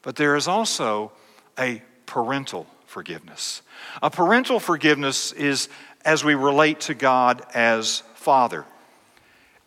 But 0.03 0.17
there 0.17 0.37
is 0.37 0.49
also 0.49 1.13
a 1.59 1.83
parental 2.07 2.67
forgiveness. 2.87 3.63
A 4.03 4.11
parental 4.11 4.61
forgiveness 4.61 5.33
is 5.33 5.69
as 6.05 6.23
we 6.23 6.35
relate 6.35 6.81
to 6.81 6.95
God 6.95 7.45
as 7.55 8.03
Father. 8.15 8.65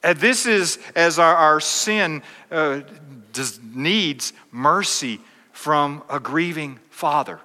And 0.04 0.18
this 0.20 0.46
is 0.46 0.78
as 0.96 1.18
our, 1.20 1.36
our 1.36 1.60
sin 1.60 2.22
uh, 2.52 2.82
does, 3.34 3.60
needs 3.62 4.34
mercy 4.52 5.20
from 5.52 6.04
a 6.10 6.20
grieving 6.20 6.80
Father. 6.90 7.40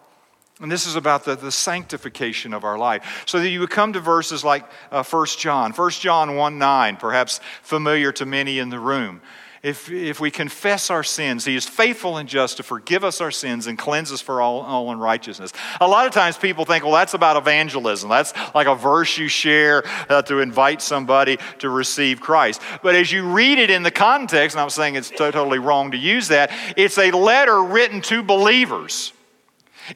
And 0.62 0.71
this 0.71 0.87
is 0.87 0.95
about 0.95 1.25
the, 1.25 1.35
the 1.35 1.50
sanctification 1.50 2.54
of 2.54 2.62
our 2.62 2.78
life. 2.78 3.25
So 3.26 3.40
that 3.40 3.49
you 3.49 3.59
would 3.61 3.71
come 3.71 3.92
to 3.95 4.00
verses 4.00 4.45
like 4.45 4.64
uh, 4.92 5.02
1 5.02 5.26
John, 5.37 5.73
1 5.73 5.90
John 5.90 6.37
1 6.37 6.59
9, 6.59 6.97
perhaps 6.97 7.40
familiar 7.62 8.12
to 8.12 8.25
many 8.25 8.61
in 8.61 8.71
the 8.71 8.78
room. 8.78 9.21
If, 9.64 9.90
if 9.90 10.19
we 10.21 10.31
confess 10.31 10.88
our 10.88 11.02
sins, 11.02 11.45
He 11.45 11.57
is 11.57 11.66
faithful 11.69 12.16
and 12.16 12.28
just 12.28 12.59
to 12.59 12.62
forgive 12.62 13.02
us 13.02 13.21
our 13.21 13.33
sins 13.33 13.66
and 13.66 13.76
cleanse 13.76 14.12
us 14.12 14.21
for 14.21 14.40
all, 14.40 14.61
all 14.61 14.90
unrighteousness. 14.92 15.52
A 15.81 15.87
lot 15.87 16.07
of 16.07 16.12
times 16.12 16.37
people 16.37 16.64
think, 16.64 16.85
well, 16.85 16.92
that's 16.92 17.14
about 17.14 17.37
evangelism. 17.37 18.09
That's 18.09 18.33
like 18.54 18.69
a 18.69 18.75
verse 18.75 19.19
you 19.19 19.26
share 19.26 19.83
uh, 20.09 20.23
to 20.23 20.40
invite 20.40 20.81
somebody 20.81 21.38
to 21.59 21.71
receive 21.71 22.21
Christ. 22.21 22.60
But 22.84 22.95
as 22.95 23.10
you 23.10 23.32
read 23.32 23.58
it 23.58 23.71
in 23.71 23.82
the 23.82 23.91
context, 23.91 24.56
and 24.56 24.60
I'm 24.63 24.71
saying 24.71 24.95
it's 24.95 25.10
totally 25.10 25.58
wrong 25.58 25.91
to 25.91 25.99
use 25.99 26.28
that, 26.28 26.52
it's 26.76 26.99
a 26.99 27.10
letter 27.10 27.63
written 27.63 28.00
to 28.02 28.23
believers. 28.23 29.13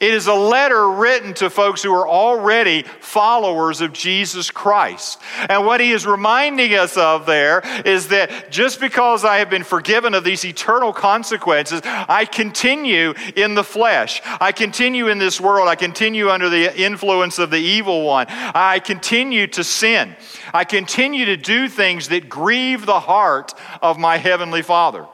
It 0.00 0.14
is 0.14 0.26
a 0.26 0.34
letter 0.34 0.88
written 0.90 1.34
to 1.34 1.50
folks 1.50 1.82
who 1.82 1.92
are 1.94 2.08
already 2.08 2.82
followers 3.00 3.80
of 3.80 3.92
Jesus 3.92 4.50
Christ. 4.50 5.20
And 5.48 5.64
what 5.64 5.80
he 5.80 5.92
is 5.92 6.06
reminding 6.06 6.74
us 6.74 6.96
of 6.96 7.26
there 7.26 7.62
is 7.84 8.08
that 8.08 8.50
just 8.50 8.80
because 8.80 9.24
I 9.24 9.38
have 9.38 9.50
been 9.50 9.64
forgiven 9.64 10.14
of 10.14 10.24
these 10.24 10.44
eternal 10.44 10.92
consequences, 10.92 11.80
I 11.84 12.24
continue 12.24 13.14
in 13.34 13.54
the 13.54 13.64
flesh. 13.64 14.20
I 14.40 14.52
continue 14.52 15.08
in 15.08 15.18
this 15.18 15.40
world. 15.40 15.68
I 15.68 15.76
continue 15.76 16.30
under 16.30 16.48
the 16.48 16.78
influence 16.78 17.38
of 17.38 17.50
the 17.50 17.58
evil 17.58 18.04
one. 18.04 18.26
I 18.28 18.78
continue 18.80 19.46
to 19.48 19.64
sin. 19.64 20.16
I 20.52 20.64
continue 20.64 21.26
to 21.26 21.36
do 21.36 21.68
things 21.68 22.08
that 22.08 22.28
grieve 22.28 22.86
the 22.86 23.00
heart 23.00 23.54
of 23.82 23.98
my 23.98 24.18
heavenly 24.18 24.62
Father. 24.62 25.06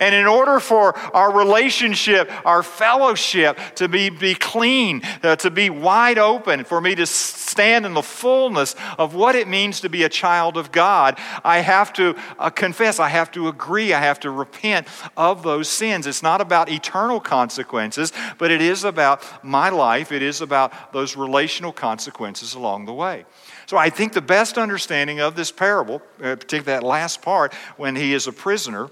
And 0.00 0.14
in 0.14 0.26
order 0.26 0.60
for 0.60 0.96
our 1.14 1.32
relationship, 1.32 2.30
our 2.46 2.62
fellowship 2.62 3.58
to 3.76 3.88
be, 3.88 4.10
be 4.10 4.34
clean, 4.34 5.02
uh, 5.22 5.36
to 5.36 5.50
be 5.50 5.70
wide 5.70 6.18
open, 6.18 6.64
for 6.64 6.80
me 6.80 6.94
to 6.94 7.06
stand 7.06 7.86
in 7.86 7.94
the 7.94 8.02
fullness 8.02 8.74
of 8.98 9.14
what 9.14 9.34
it 9.34 9.48
means 9.48 9.80
to 9.80 9.88
be 9.88 10.04
a 10.04 10.08
child 10.08 10.56
of 10.56 10.72
God, 10.72 11.18
I 11.44 11.58
have 11.60 11.92
to 11.94 12.16
uh, 12.38 12.50
confess, 12.50 13.00
I 13.00 13.08
have 13.08 13.30
to 13.32 13.48
agree, 13.48 13.92
I 13.92 14.00
have 14.00 14.20
to 14.20 14.30
repent 14.30 14.88
of 15.16 15.42
those 15.42 15.68
sins. 15.68 16.06
It's 16.06 16.22
not 16.22 16.40
about 16.40 16.70
eternal 16.70 17.20
consequences, 17.20 18.12
but 18.38 18.50
it 18.50 18.60
is 18.60 18.84
about 18.84 19.22
my 19.44 19.68
life, 19.68 20.12
it 20.12 20.22
is 20.22 20.40
about 20.40 20.92
those 20.92 21.16
relational 21.16 21.72
consequences 21.72 22.54
along 22.54 22.86
the 22.86 22.94
way. 22.94 23.24
So 23.66 23.76
I 23.76 23.90
think 23.90 24.12
the 24.12 24.20
best 24.20 24.56
understanding 24.56 25.20
of 25.20 25.36
this 25.36 25.52
parable, 25.52 26.02
uh, 26.22 26.36
particularly 26.36 26.80
that 26.80 26.82
last 26.82 27.22
part, 27.22 27.52
when 27.76 27.96
he 27.96 28.14
is 28.14 28.26
a 28.26 28.32
prisoner, 28.32 28.88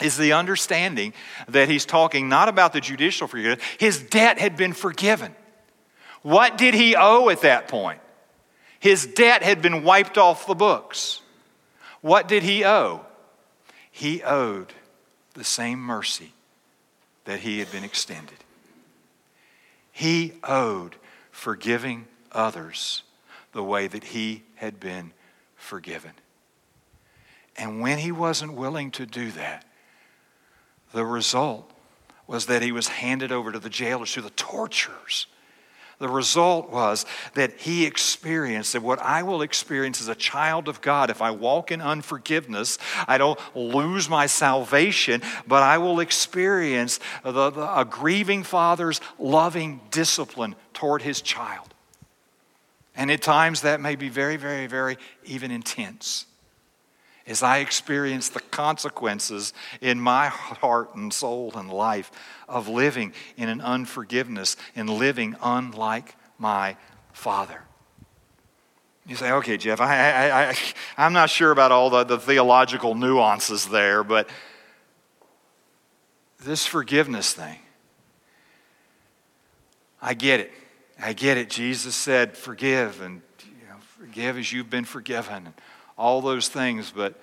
is 0.00 0.16
the 0.16 0.32
understanding 0.32 1.12
that 1.48 1.68
he's 1.68 1.86
talking 1.86 2.28
not 2.28 2.48
about 2.48 2.72
the 2.72 2.80
judicial 2.80 3.28
forgiveness. 3.28 3.64
His 3.78 4.02
debt 4.02 4.38
had 4.38 4.56
been 4.56 4.72
forgiven. 4.72 5.34
What 6.22 6.58
did 6.58 6.74
he 6.74 6.96
owe 6.96 7.28
at 7.28 7.42
that 7.42 7.68
point? 7.68 8.00
His 8.80 9.06
debt 9.06 9.42
had 9.42 9.62
been 9.62 9.84
wiped 9.84 10.18
off 10.18 10.46
the 10.46 10.54
books. 10.54 11.20
What 12.00 12.28
did 12.28 12.42
he 12.42 12.64
owe? 12.64 13.04
He 13.90 14.22
owed 14.22 14.72
the 15.34 15.44
same 15.44 15.78
mercy 15.78 16.32
that 17.24 17.40
he 17.40 17.58
had 17.58 17.70
been 17.70 17.84
extended. 17.84 18.38
He 19.92 20.34
owed 20.42 20.96
forgiving 21.30 22.06
others 22.32 23.02
the 23.52 23.62
way 23.62 23.86
that 23.86 24.04
he 24.04 24.42
had 24.56 24.80
been 24.80 25.12
forgiven. 25.56 26.12
And 27.56 27.80
when 27.80 27.98
he 27.98 28.10
wasn't 28.12 28.54
willing 28.54 28.90
to 28.92 29.06
do 29.06 29.30
that, 29.30 29.64
the 30.94 31.04
result 31.04 31.70
was 32.26 32.46
that 32.46 32.62
he 32.62 32.72
was 32.72 32.88
handed 32.88 33.32
over 33.32 33.52
to 33.52 33.58
the 33.58 33.68
jailers, 33.68 34.12
to 34.12 34.22
the 34.22 34.30
torturers. 34.30 35.26
The 35.98 36.08
result 36.08 36.70
was 36.70 37.04
that 37.34 37.60
he 37.60 37.84
experienced 37.84 38.72
that 38.72 38.82
what 38.82 38.98
I 39.00 39.22
will 39.22 39.42
experience 39.42 40.00
as 40.00 40.08
a 40.08 40.14
child 40.14 40.68
of 40.68 40.80
God, 40.80 41.10
if 41.10 41.20
I 41.20 41.30
walk 41.30 41.70
in 41.70 41.80
unforgiveness, 41.80 42.78
I 43.06 43.18
don't 43.18 43.38
lose 43.54 44.08
my 44.08 44.26
salvation, 44.26 45.22
but 45.46 45.62
I 45.62 45.78
will 45.78 46.00
experience 46.00 46.98
the, 47.22 47.50
the, 47.50 47.80
a 47.80 47.84
grieving 47.84 48.42
father's 48.42 49.00
loving 49.18 49.80
discipline 49.90 50.56
toward 50.72 51.02
his 51.02 51.20
child. 51.20 51.74
And 52.96 53.10
at 53.10 53.22
times 53.22 53.62
that 53.62 53.80
may 53.80 53.96
be 53.96 54.08
very, 54.08 54.36
very, 54.36 54.66
very 54.66 54.96
even 55.24 55.50
intense 55.50 56.26
as 57.26 57.42
I 57.42 57.58
experience 57.58 58.28
the 58.28 58.40
consequences 58.40 59.52
in 59.80 60.00
my 60.00 60.28
heart 60.28 60.94
and 60.94 61.12
soul 61.12 61.52
and 61.56 61.70
life 61.70 62.10
of 62.48 62.68
living 62.68 63.12
in 63.36 63.48
an 63.48 63.60
unforgiveness 63.60 64.56
and 64.76 64.90
living 64.90 65.36
unlike 65.42 66.16
my 66.38 66.76
Father. 67.12 67.62
You 69.06 69.16
say, 69.16 69.30
okay, 69.32 69.56
Jeff, 69.56 69.80
I, 69.80 70.28
I, 70.28 70.48
I, 70.50 70.56
I'm 70.96 71.12
not 71.12 71.28
sure 71.28 71.50
about 71.50 71.72
all 71.72 71.90
the, 71.90 72.04
the 72.04 72.18
theological 72.18 72.94
nuances 72.94 73.66
there, 73.66 74.02
but 74.02 74.28
this 76.40 76.66
forgiveness 76.66 77.32
thing, 77.32 77.58
I 80.00 80.14
get 80.14 80.40
it. 80.40 80.52
I 81.00 81.12
get 81.12 81.36
it. 81.38 81.50
Jesus 81.50 81.94
said, 81.94 82.36
forgive 82.36 83.00
and 83.00 83.20
you 83.44 83.66
know, 83.68 83.76
forgive 83.98 84.38
as 84.38 84.52
you've 84.52 84.70
been 84.70 84.84
forgiven 84.84 85.52
all 85.96 86.20
those 86.20 86.48
things, 86.48 86.92
but 86.94 87.14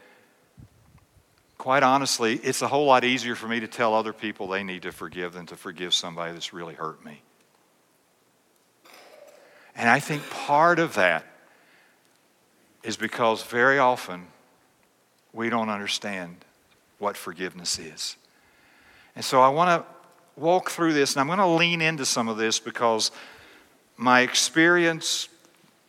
quite 1.57 1.83
honestly, 1.83 2.35
it's 2.35 2.61
a 2.61 2.67
whole 2.67 2.85
lot 2.85 3.03
easier 3.03 3.35
for 3.35 3.47
me 3.47 3.59
to 3.59 3.67
tell 3.67 3.93
other 3.93 4.13
people 4.13 4.47
they 4.47 4.63
need 4.63 4.81
to 4.81 4.91
forgive 4.91 5.33
than 5.33 5.45
to 5.45 5.55
forgive 5.55 5.93
somebody 5.93 6.33
that's 6.33 6.53
really 6.53 6.73
hurt 6.73 7.03
me. 7.05 7.21
And 9.75 9.89
I 9.89 9.99
think 9.99 10.27
part 10.29 10.79
of 10.79 10.95
that 10.95 11.25
is 12.83 12.97
because 12.97 13.43
very 13.43 13.77
often 13.77 14.27
we 15.33 15.49
don't 15.49 15.69
understand 15.69 16.37
what 16.97 17.15
forgiveness 17.15 17.79
is. 17.79 18.15
And 19.15 19.23
so 19.23 19.41
I 19.41 19.49
want 19.49 19.81
to 19.83 20.41
walk 20.41 20.71
through 20.71 20.93
this, 20.93 21.13
and 21.13 21.21
I'm 21.21 21.27
going 21.27 21.39
to 21.39 21.45
lean 21.45 21.81
into 21.81 22.05
some 22.05 22.27
of 22.27 22.37
this 22.37 22.59
because 22.59 23.11
my 23.97 24.21
experience 24.21 25.29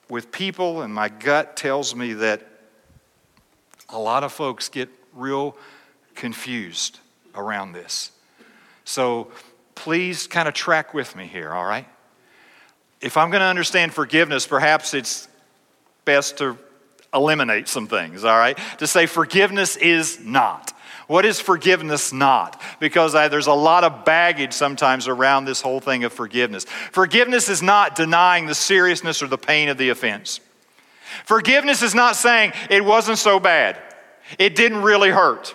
with 0.09 0.31
people 0.31 0.83
and 0.83 0.93
my 0.93 1.09
gut 1.09 1.57
tells 1.57 1.95
me 1.95 2.13
that 2.15 2.47
a 3.93 3.99
lot 3.99 4.25
of 4.25 4.33
folks 4.33 4.69
get 4.69 4.89
real 5.15 5.57
confused 6.15 6.99
around 7.35 7.73
this. 7.73 8.11
So 8.85 9.31
please 9.75 10.27
kind 10.27 10.49
of 10.49 10.55
track 10.55 10.95
with 10.95 11.15
me 11.15 11.27
here, 11.27 11.53
all 11.53 11.65
right? 11.65 11.87
If 13.01 13.17
I'm 13.17 13.31
going 13.31 13.41
to 13.41 13.47
understand 13.47 13.93
forgiveness, 13.93 14.47
perhaps 14.47 14.95
it's 14.95 15.29
best 16.05 16.39
to 16.39 16.57
eliminate 17.15 17.69
some 17.69 17.87
things, 17.87 18.25
all 18.25 18.37
right? 18.37 18.59
To 18.79 18.87
say 18.87 19.07
forgiveness 19.07 19.77
is 19.77 20.21
not. 20.21 20.73
What 21.09 21.25
is 21.25 21.41
forgiveness 21.41 22.13
not? 22.13 22.61
Because 22.81 23.15
I, 23.15 23.29
there's 23.29 23.49
a 23.49 23.53
lot 23.53 23.85
of 23.85 24.05
baggage 24.05 24.53
sometimes 24.53 25.09
around 25.09 25.45
this 25.45 25.61
whole 25.61 25.81
thing 25.81 26.05
of 26.05 26.13
forgiveness. 26.13 26.65
Forgiveness 26.65 27.49
is 27.49 27.61
not 27.61 27.97
denying 27.97 28.47
the 28.47 28.55
seriousness 28.55 29.23
or 29.23 29.27
the 29.27 29.37
pain 29.37 29.69
of 29.69 29.77
the 29.79 29.91
offense. 29.91 30.41
Forgiveness 31.25 31.83
is 31.83 31.95
not 31.95 32.17
saying 32.17 32.53
it 32.71 32.85
wasn't 32.85 33.19
so 33.19 33.41
bad, 33.41 33.79
it 34.39 34.55
didn't 34.55 34.83
really 34.83 35.11
hurt. 35.11 35.55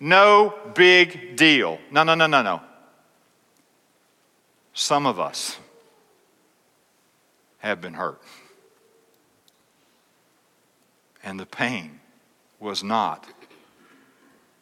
No 0.00 0.54
big 0.74 1.36
deal. 1.36 1.78
No, 1.92 2.02
no, 2.02 2.14
no, 2.14 2.26
no, 2.26 2.42
no. 2.42 2.60
Some 4.74 5.06
of 5.06 5.20
us 5.20 5.58
have 7.58 7.80
been 7.80 7.94
hurt. 7.94 8.20
And 11.22 11.38
the 11.38 11.46
pain 11.46 12.00
was 12.58 12.82
not 12.82 13.26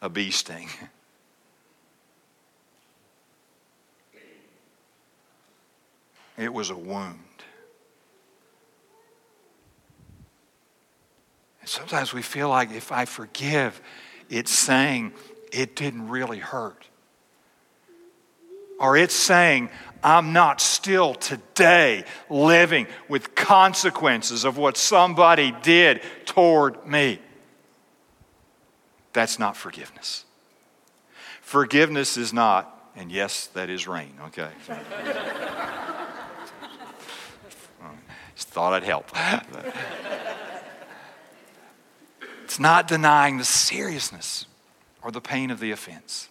a 0.01 0.09
bee 0.09 0.31
sting. 0.31 0.69
It 6.37 6.51
was 6.51 6.71
a 6.71 6.75
wound. 6.75 7.19
And 11.61 11.69
sometimes 11.69 12.13
we 12.13 12.21
feel 12.21 12.49
like 12.49 12.71
if 12.71 12.91
I 12.91 13.05
forgive, 13.05 13.81
it's 14.29 14.51
saying 14.51 15.13
it 15.53 15.75
didn't 15.75 16.09
really 16.09 16.39
hurt. 16.39 16.87
Or 18.79 18.97
it's 18.97 19.13
saying, 19.13 19.69
I'm 20.03 20.33
not 20.33 20.59
still 20.59 21.13
today 21.13 22.03
living 22.29 22.87
with 23.07 23.35
consequences 23.35 24.43
of 24.43 24.57
what 24.57 24.75
somebody 24.75 25.53
did 25.61 26.01
toward 26.25 26.87
me. 26.87 27.19
That's 29.13 29.37
not 29.37 29.55
forgiveness. 29.55 30.25
Forgiveness 31.41 32.17
is 32.17 32.33
not, 32.33 32.91
and 32.95 33.11
yes, 33.11 33.47
that 33.47 33.69
is 33.69 33.87
rain, 33.87 34.13
okay. 34.27 34.49
Just 38.35 38.47
thought 38.47 38.73
I'd 38.73 38.83
help. 38.83 39.11
it's 42.51 42.59
not 42.59 42.89
denying 42.89 43.37
the 43.37 43.45
seriousness 43.45 44.45
or 45.01 45.09
the 45.09 45.21
pain 45.21 45.51
of 45.51 45.61
the 45.61 45.71
offense. 45.71 46.27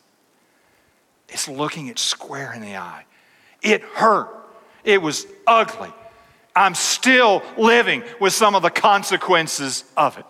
It's 1.30 1.48
looking 1.48 1.86
it 1.86 1.98
square 1.98 2.52
in 2.52 2.60
the 2.60 2.76
eye. 2.76 3.06
It 3.62 3.80
hurt. 3.80 4.28
It 4.84 5.00
was 5.00 5.26
ugly. 5.46 5.90
I'm 6.54 6.74
still 6.74 7.42
living 7.56 8.04
with 8.20 8.34
some 8.34 8.54
of 8.54 8.60
the 8.60 8.68
consequences 8.68 9.84
of 9.96 10.18
it. 10.18 10.26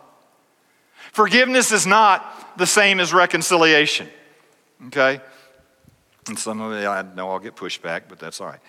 Forgiveness 1.11 1.73
is 1.73 1.89
not 1.89 2.57
the 2.57 2.67
same 2.67 3.01
as 3.01 3.13
reconciliation. 3.13 4.09
Okay? 4.87 5.21
And 6.29 6.39
some 6.39 6.61
of 6.61 6.71
it, 6.73 6.87
I 6.87 7.03
know 7.03 7.31
I'll 7.31 7.41
get 7.41 7.57
pushback, 7.57 8.03
but 8.09 8.21
that's 8.21 8.41
all 8.41 8.47
right. 8.47 8.61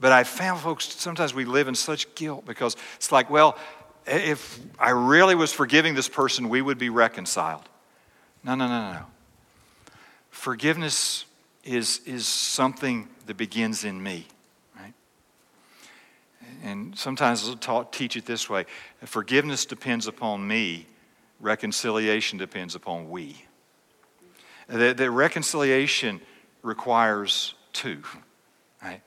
But 0.00 0.12
I 0.12 0.24
found, 0.24 0.60
folks, 0.60 0.86
sometimes 0.86 1.34
we 1.34 1.44
live 1.44 1.68
in 1.68 1.74
such 1.74 2.14
guilt 2.14 2.46
because 2.46 2.74
it's 2.96 3.12
like, 3.12 3.28
well, 3.28 3.58
if 4.10 4.60
I 4.78 4.90
really 4.90 5.34
was 5.34 5.52
forgiving 5.52 5.94
this 5.94 6.08
person, 6.08 6.48
we 6.48 6.60
would 6.60 6.78
be 6.78 6.90
reconciled. 6.90 7.62
No, 8.42 8.54
no, 8.54 8.66
no, 8.66 8.92
no. 8.92 9.06
Forgiveness 10.30 11.26
is, 11.64 12.00
is 12.06 12.26
something 12.26 13.08
that 13.26 13.36
begins 13.36 13.84
in 13.84 14.02
me, 14.02 14.26
right? 14.76 14.94
And 16.64 16.98
sometimes 16.98 17.48
I'll 17.48 17.56
talk, 17.56 17.92
teach 17.92 18.16
it 18.16 18.26
this 18.26 18.48
way 18.48 18.66
forgiveness 19.04 19.66
depends 19.66 20.06
upon 20.06 20.46
me, 20.46 20.86
reconciliation 21.38 22.38
depends 22.38 22.74
upon 22.74 23.10
we. 23.10 23.44
The, 24.68 24.94
the 24.94 25.10
reconciliation 25.10 26.20
requires 26.62 27.54
two, 27.72 28.02
right? 28.82 29.02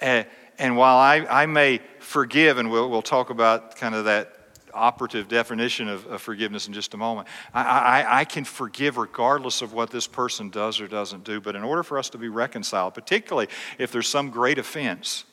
And, 0.00 0.26
and 0.58 0.76
while 0.76 0.96
I, 0.96 1.26
I 1.28 1.46
may 1.46 1.80
forgive, 1.98 2.58
and 2.58 2.70
we'll, 2.70 2.90
we'll 2.90 3.02
talk 3.02 3.30
about 3.30 3.76
kind 3.76 3.94
of 3.94 4.04
that 4.04 4.34
operative 4.72 5.28
definition 5.28 5.88
of, 5.88 6.06
of, 6.06 6.20
forgiveness 6.20 6.66
in 6.66 6.72
just 6.72 6.94
a 6.94 6.96
moment. 6.96 7.28
I, 7.52 7.62
I, 7.62 8.20
I, 8.20 8.24
can 8.24 8.44
forgive 8.44 8.96
regardless 8.96 9.62
of 9.62 9.72
what 9.72 9.90
this 9.90 10.08
person 10.08 10.50
does 10.50 10.80
or 10.80 10.88
doesn't 10.88 11.22
do, 11.22 11.40
but 11.40 11.54
in 11.54 11.62
order 11.62 11.84
for 11.84 11.96
us 11.96 12.10
to 12.10 12.18
be 12.18 12.28
reconciled, 12.28 12.94
particularly 12.94 13.48
if 13.78 13.92
there's 13.92 14.08
some 14.08 14.30
great 14.30 14.58
offense, 14.58 15.24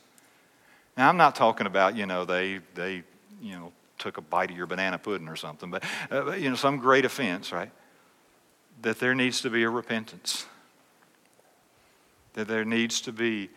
now 0.96 1.10
I'm 1.10 1.18
not 1.18 1.36
talking 1.36 1.66
about, 1.66 1.96
you 1.96 2.06
know, 2.06 2.24
they, 2.24 2.60
they 2.76 3.04
you 3.42 3.56
know, 3.56 3.72
took 3.98 4.18
a 4.18 4.22
bite 4.22 4.52
of 4.52 4.58
your 4.58 4.68
banana 4.68 5.00
pudding 5.00 5.28
or 5.28 5.36
something, 5.36 5.72
but, 5.72 5.84
uh, 6.12 6.34
you 6.34 6.50
know, 6.50 6.56
some 6.56 6.78
great 6.78 7.06
offense, 7.06 7.52
right? 7.52 7.72
That 8.84 9.00
there 9.00 9.16
needs 9.16 9.42
to 9.42 9.50
be 9.50 9.64
a 9.64 9.70
repentance. 9.70 10.46
That 12.34 12.48
there 12.48 12.66
needs 12.66 13.02
to 13.02 13.12
be 13.12 13.50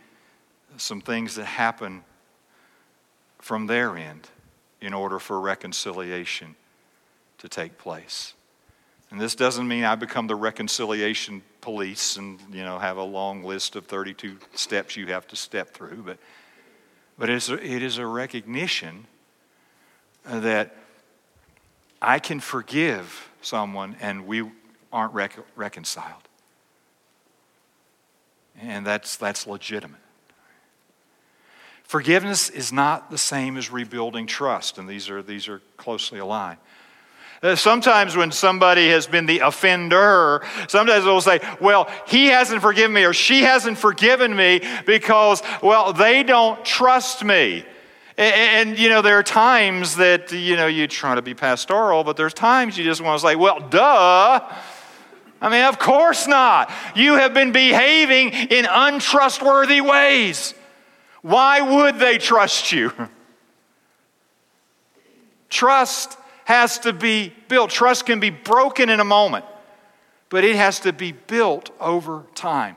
some 0.77 1.01
things 1.01 1.37
that 1.37 1.45
happen 1.45 2.05
from 3.39 3.67
their 3.67 3.97
end 3.97 4.29
in 4.81 4.95
order 4.95 5.19
for 5.19 5.41
reconciliation 5.41 6.55
to 7.39 7.49
take 7.49 7.79
place. 7.79 8.35
And 9.11 9.21
this 9.21 9.35
doesn't 9.35 9.67
mean 9.67 9.85
I 9.85 9.95
become 9.95 10.27
the 10.27 10.35
reconciliation 10.35 11.43
police 11.61 12.17
and 12.17 12.39
you 12.53 12.63
know 12.63 12.79
have 12.79 12.97
a 12.97 13.03
long 13.03 13.43
list 13.43 13.77
of 13.77 13.87
32 13.87 14.37
steps 14.55 14.97
you 14.97 15.07
have 15.07 15.27
to 15.29 15.37
step 15.37 15.73
through, 15.73 16.03
but 16.05 16.19
but 17.19 17.31
it 17.31 17.37
is 17.37 17.51
a, 17.51 17.55
it 17.55 17.83
is 17.83 17.99
a 17.99 18.07
recognition 18.07 19.07
that 20.25 20.75
I 22.01 22.19
can 22.19 22.41
forgive 22.41 23.31
someone 23.41 23.97
and 24.01 24.27
we 24.27 24.51
aren't 24.93 25.15
rec- 25.15 25.39
reconciled. 25.57 26.23
And 28.61 28.87
that's, 28.87 29.17
that's 29.17 29.47
legitimate. 29.47 30.01
Forgiveness 31.85 32.49
is 32.51 32.73
not 32.73 33.11
the 33.11 33.18
same 33.18 33.57
as 33.57 33.70
rebuilding 33.70 34.27
trust, 34.27 34.79
and 34.79 34.88
these 34.88 35.09
are, 35.09 35.23
these 35.23 35.49
are 35.49 35.61
closely 35.77 36.18
aligned. 36.18 36.59
Uh, 37.42 37.55
sometimes 37.55 38.16
when 38.16 38.33
somebody 38.33 38.88
has 38.88 39.07
been 39.07 39.27
the 39.27 39.40
offender, 39.40 40.42
sometimes 40.66 41.05
they'll 41.05 41.20
say, 41.20 41.40
Well, 41.61 41.90
he 42.07 42.29
hasn't 42.29 42.62
forgiven 42.62 42.94
me 42.94 43.05
or 43.05 43.12
she 43.12 43.42
hasn't 43.42 43.77
forgiven 43.77 44.35
me 44.35 44.62
because, 44.87 45.42
well, 45.62 45.92
they 45.92 46.23
don't 46.23 46.64
trust 46.64 47.23
me. 47.23 47.66
And, 48.16 48.68
and, 48.70 48.79
you 48.79 48.88
know, 48.88 49.03
there 49.03 49.18
are 49.18 49.23
times 49.23 49.97
that, 49.97 50.33
you 50.33 50.57
know, 50.57 50.68
you 50.68 50.87
try 50.87 51.16
to 51.16 51.23
be 51.23 51.35
pastoral, 51.35 52.03
but 52.03 52.16
there's 52.16 52.33
times 52.33 52.79
you 52.79 52.85
just 52.85 53.03
want 53.03 53.20
to 53.20 53.27
say, 53.27 53.37
well, 53.37 53.61
duh. 53.61 54.40
I 55.42 55.49
mean, 55.51 55.64
of 55.64 55.79
course 55.79 56.27
not. 56.27 56.73
You 56.94 57.16
have 57.16 57.35
been 57.35 57.53
behaving 57.53 58.31
in 58.33 58.66
untrustworthy 58.70 59.83
ways. 59.83 60.55
Why 61.25 61.63
would 61.63 61.99
they 61.99 62.19
trust 62.19 62.71
you? 62.71 62.93
Trust 65.49 66.19
has 66.45 66.79
to 66.81 66.93
be 66.93 67.33
built. 67.49 67.71
Trust 67.71 68.05
can 68.05 68.21
be 68.21 68.29
broken 68.29 68.91
in 68.91 69.01
a 69.01 69.05
moment, 69.05 69.47
but 70.29 70.45
it 70.45 70.55
has 70.55 70.81
to 70.81 70.93
be 70.93 71.13
built 71.13 71.71
over 71.81 72.25
time. 72.35 72.77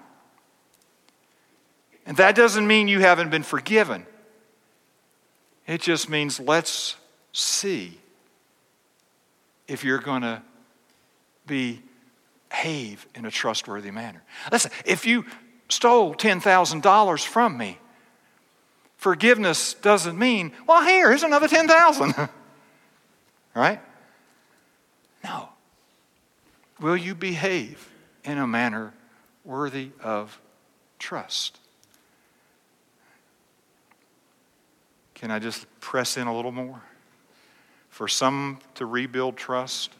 And 2.05 2.15
that 2.15 2.35
doesn't 2.35 2.65
mean 2.65 2.87
you 2.87 3.01
haven't 3.01 3.31
been 3.31 3.43
forgiven. 3.43 4.05
It 5.67 5.81
just 5.81 6.09
means 6.09 6.39
let's 6.39 6.95
see 7.33 7.99
if 9.67 9.83
you're 9.83 9.99
going 9.99 10.21
to 10.21 10.41
behave 11.45 13.07
in 13.13 13.25
a 13.25 13.31
trustworthy 13.31 13.91
manner. 13.91 14.23
Listen, 14.53 14.71
if 14.85 15.05
you 15.05 15.25
stole 15.67 16.15
$10,000 16.15 17.25
from 17.25 17.57
me, 17.57 17.77
forgiveness 18.97 19.75
doesn't 19.75 20.17
mean, 20.17 20.51
well, 20.67 20.83
here, 20.83 21.09
here's 21.09 21.23
another 21.23 21.47
10,000. 21.47 22.13
right? 23.55 23.79
No. 25.23 25.49
Will 26.79 26.97
you 26.97 27.15
behave 27.15 27.89
in 28.23 28.37
a 28.37 28.45
manner 28.45 28.93
worthy 29.43 29.91
of 30.03 30.39
trust? 30.99 31.59
Can 35.15 35.31
I 35.31 35.39
just 35.39 35.65
press 35.79 36.17
in 36.17 36.27
a 36.27 36.35
little 36.35 36.51
more? 36.51 36.81
For 37.89 38.07
some 38.07 38.59
to 38.75 38.85
rebuild 38.85 39.37
trust, 39.37 39.91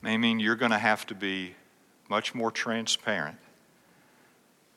may 0.00 0.16
mean 0.16 0.38
you're 0.38 0.54
going 0.54 0.70
to 0.70 0.78
have 0.78 1.04
to 1.06 1.14
be 1.16 1.56
much 2.08 2.34
more 2.34 2.52
transparent 2.52 3.38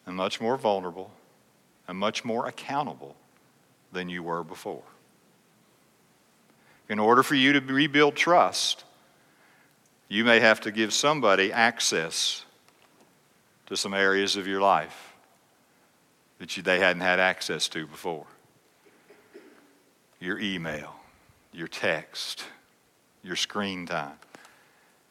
and 0.07 0.15
much 0.15 0.41
more 0.41 0.57
vulnerable 0.57 1.11
and 1.91 1.99
much 1.99 2.23
more 2.23 2.47
accountable 2.47 3.17
than 3.91 4.07
you 4.07 4.23
were 4.23 4.45
before. 4.45 4.81
In 6.87 6.99
order 6.99 7.21
for 7.21 7.35
you 7.35 7.51
to 7.51 7.59
rebuild 7.59 8.15
trust, 8.15 8.85
you 10.07 10.23
may 10.23 10.39
have 10.39 10.61
to 10.61 10.71
give 10.71 10.93
somebody 10.93 11.51
access 11.51 12.45
to 13.65 13.75
some 13.75 13.93
areas 13.93 14.37
of 14.37 14.47
your 14.47 14.61
life 14.61 15.13
that 16.39 16.55
you, 16.55 16.63
they 16.63 16.79
hadn't 16.79 17.01
had 17.01 17.19
access 17.19 17.67
to 17.67 17.85
before. 17.85 18.25
Your 20.21 20.39
email, 20.39 20.95
your 21.51 21.67
text, 21.67 22.45
your 23.21 23.35
screen 23.35 23.85
time, 23.85 24.15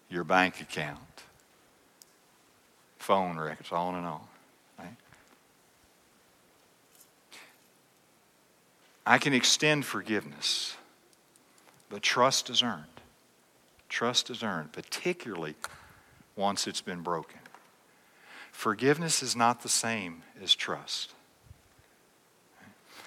your 0.09 0.25
bank 0.25 0.63
account, 0.63 1.25
phone 2.97 3.37
records, 3.37 3.71
on 3.71 3.97
and 3.97 4.07
on. 4.07 4.23
I 9.11 9.19
can 9.19 9.33
extend 9.33 9.85
forgiveness, 9.85 10.77
but 11.89 12.01
trust 12.01 12.49
is 12.49 12.63
earned. 12.63 12.85
Trust 13.89 14.31
is 14.31 14.45
earned, 14.45 14.71
particularly 14.71 15.57
once 16.37 16.69
it's 16.69 16.81
been 16.81 17.01
broken. 17.01 17.41
Forgiveness 18.53 19.21
is 19.21 19.35
not 19.35 19.63
the 19.65 19.69
same 19.69 20.23
as 20.41 20.55
trust. 20.55 21.13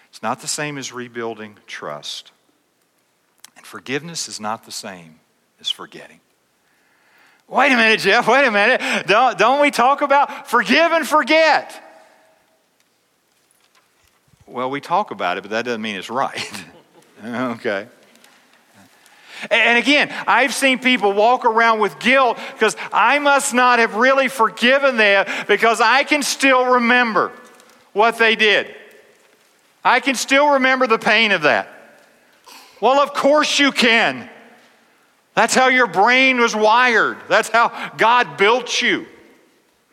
It's 0.10 0.22
not 0.22 0.42
the 0.42 0.48
same 0.50 0.78
as 0.78 0.92
rebuilding 0.92 1.58
trust. 1.68 2.34
And 3.56 3.66
forgiveness 3.66 4.28
is 4.28 4.42
not 4.42 4.66
the 4.66 4.74
same 4.74 5.22
as 5.62 5.70
forgetting. 5.70 6.20
Wait 7.48 7.72
a 7.72 7.78
minute, 7.78 8.02
Jeff, 8.02 8.28
wait 8.28 8.46
a 8.46 8.52
minute. 8.52 9.08
Don't, 9.08 9.38
don't 9.38 9.62
we 9.62 9.72
talk 9.72 10.02
about 10.02 10.50
forgive 10.50 10.92
and 10.92 11.08
forget? 11.08 11.82
Well, 14.46 14.70
we 14.70 14.82
talk 14.82 15.12
about 15.12 15.38
it, 15.38 15.42
but 15.42 15.52
that 15.52 15.66
doesn't 15.66 15.82
mean 15.82 15.96
it's 15.96 16.10
right. 16.10 16.64
okay. 17.26 17.88
And 19.50 19.78
again, 19.78 20.14
I've 20.28 20.54
seen 20.54 20.80
people 20.80 21.12
walk 21.14 21.46
around 21.46 21.80
with 21.80 22.00
guilt 22.00 22.38
because 22.54 22.76
I 22.92 23.20
must 23.20 23.54
not 23.54 23.80
have 23.80 23.96
really 23.96 24.28
forgiven 24.28 24.98
them 24.98 25.26
because 25.48 25.82
I 25.82 26.04
can 26.04 26.24
still 26.24 26.76
remember 26.76 27.32
what 27.94 28.18
they 28.18 28.36
did. 28.36 28.74
I 29.84 30.00
can 30.00 30.16
still 30.16 30.54
remember 30.54 30.88
the 30.88 30.98
pain 30.98 31.32
of 31.32 31.42
that. 31.42 31.68
Well, 32.80 33.00
of 33.02 33.14
course 33.14 33.60
you 33.60 33.72
can. 33.72 34.30
That's 35.36 35.56
how 35.56 35.68
your 35.68 35.88
brain 35.88 36.40
was 36.40 36.56
wired. 36.56 37.18
That's 37.28 37.50
how 37.50 37.92
God 37.98 38.38
built 38.38 38.82
you. 38.82 39.08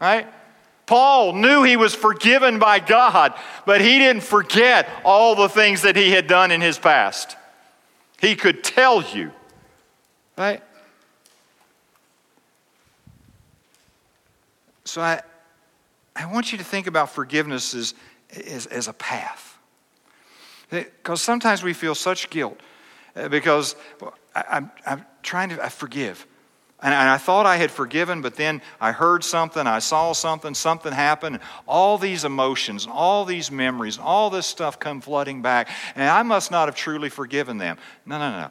Right? 0.01 0.27
Paul 0.91 1.35
knew 1.35 1.63
he 1.63 1.77
was 1.77 1.95
forgiven 1.95 2.59
by 2.59 2.81
God, 2.81 3.33
but 3.65 3.81
he 3.81 3.99
didn't 3.99 4.25
forget 4.25 4.89
all 5.05 5.37
the 5.37 5.49
things 5.49 5.83
that 5.83 5.95
he 5.95 6.11
had 6.11 6.27
done 6.27 6.51
in 6.51 6.61
his 6.61 6.81
past. 6.81 7.37
He 8.21 8.35
could 8.35 8.65
tell 8.65 9.01
you. 9.01 9.31
Right? 10.37 10.61
So 14.83 15.01
I, 15.01 15.23
I 16.17 16.27
want 16.27 16.51
you 16.51 16.59
to 16.59 16.65
think 16.65 16.89
about 16.89 17.11
forgiveness 17.11 17.73
as, 17.73 17.95
as, 18.45 18.67
as 18.67 18.89
a 18.89 18.93
path. 18.93 19.59
Because 20.71 21.23
sometimes 21.23 21.63
we 21.63 21.73
feel 21.73 21.95
such 21.95 22.31
guilt 22.31 22.59
uh, 23.15 23.29
because 23.29 23.77
I, 24.35 24.57
am 24.57 24.73
I'm 24.85 25.07
trying 25.23 25.51
to 25.51 25.65
I 25.65 25.69
forgive. 25.69 26.27
And 26.83 26.95
I 26.95 27.19
thought 27.19 27.45
I 27.45 27.57
had 27.57 27.71
forgiven, 27.71 28.23
but 28.23 28.37
then 28.37 28.63
I 28.81 28.93
heard 28.93 29.23
something, 29.23 29.67
I 29.67 29.81
saw 29.81 30.13
something, 30.13 30.55
something 30.55 30.93
happened. 30.93 31.41
All 31.69 31.99
these 31.99 32.25
emotions, 32.25 32.85
and 32.85 32.93
all 32.93 33.27
these 33.27 33.51
memories, 33.51 33.99
all 33.99 34.31
this 34.31 34.47
stuff 34.47 34.79
come 34.79 35.03
flooding 35.03 35.43
back, 35.43 35.69
and 35.95 36.09
I 36.09 36.23
must 36.23 36.51
not 36.51 36.69
have 36.69 36.75
truly 36.75 37.11
forgiven 37.11 37.59
them. 37.59 37.77
No, 38.07 38.19
no, 38.19 38.31
no. 38.31 38.51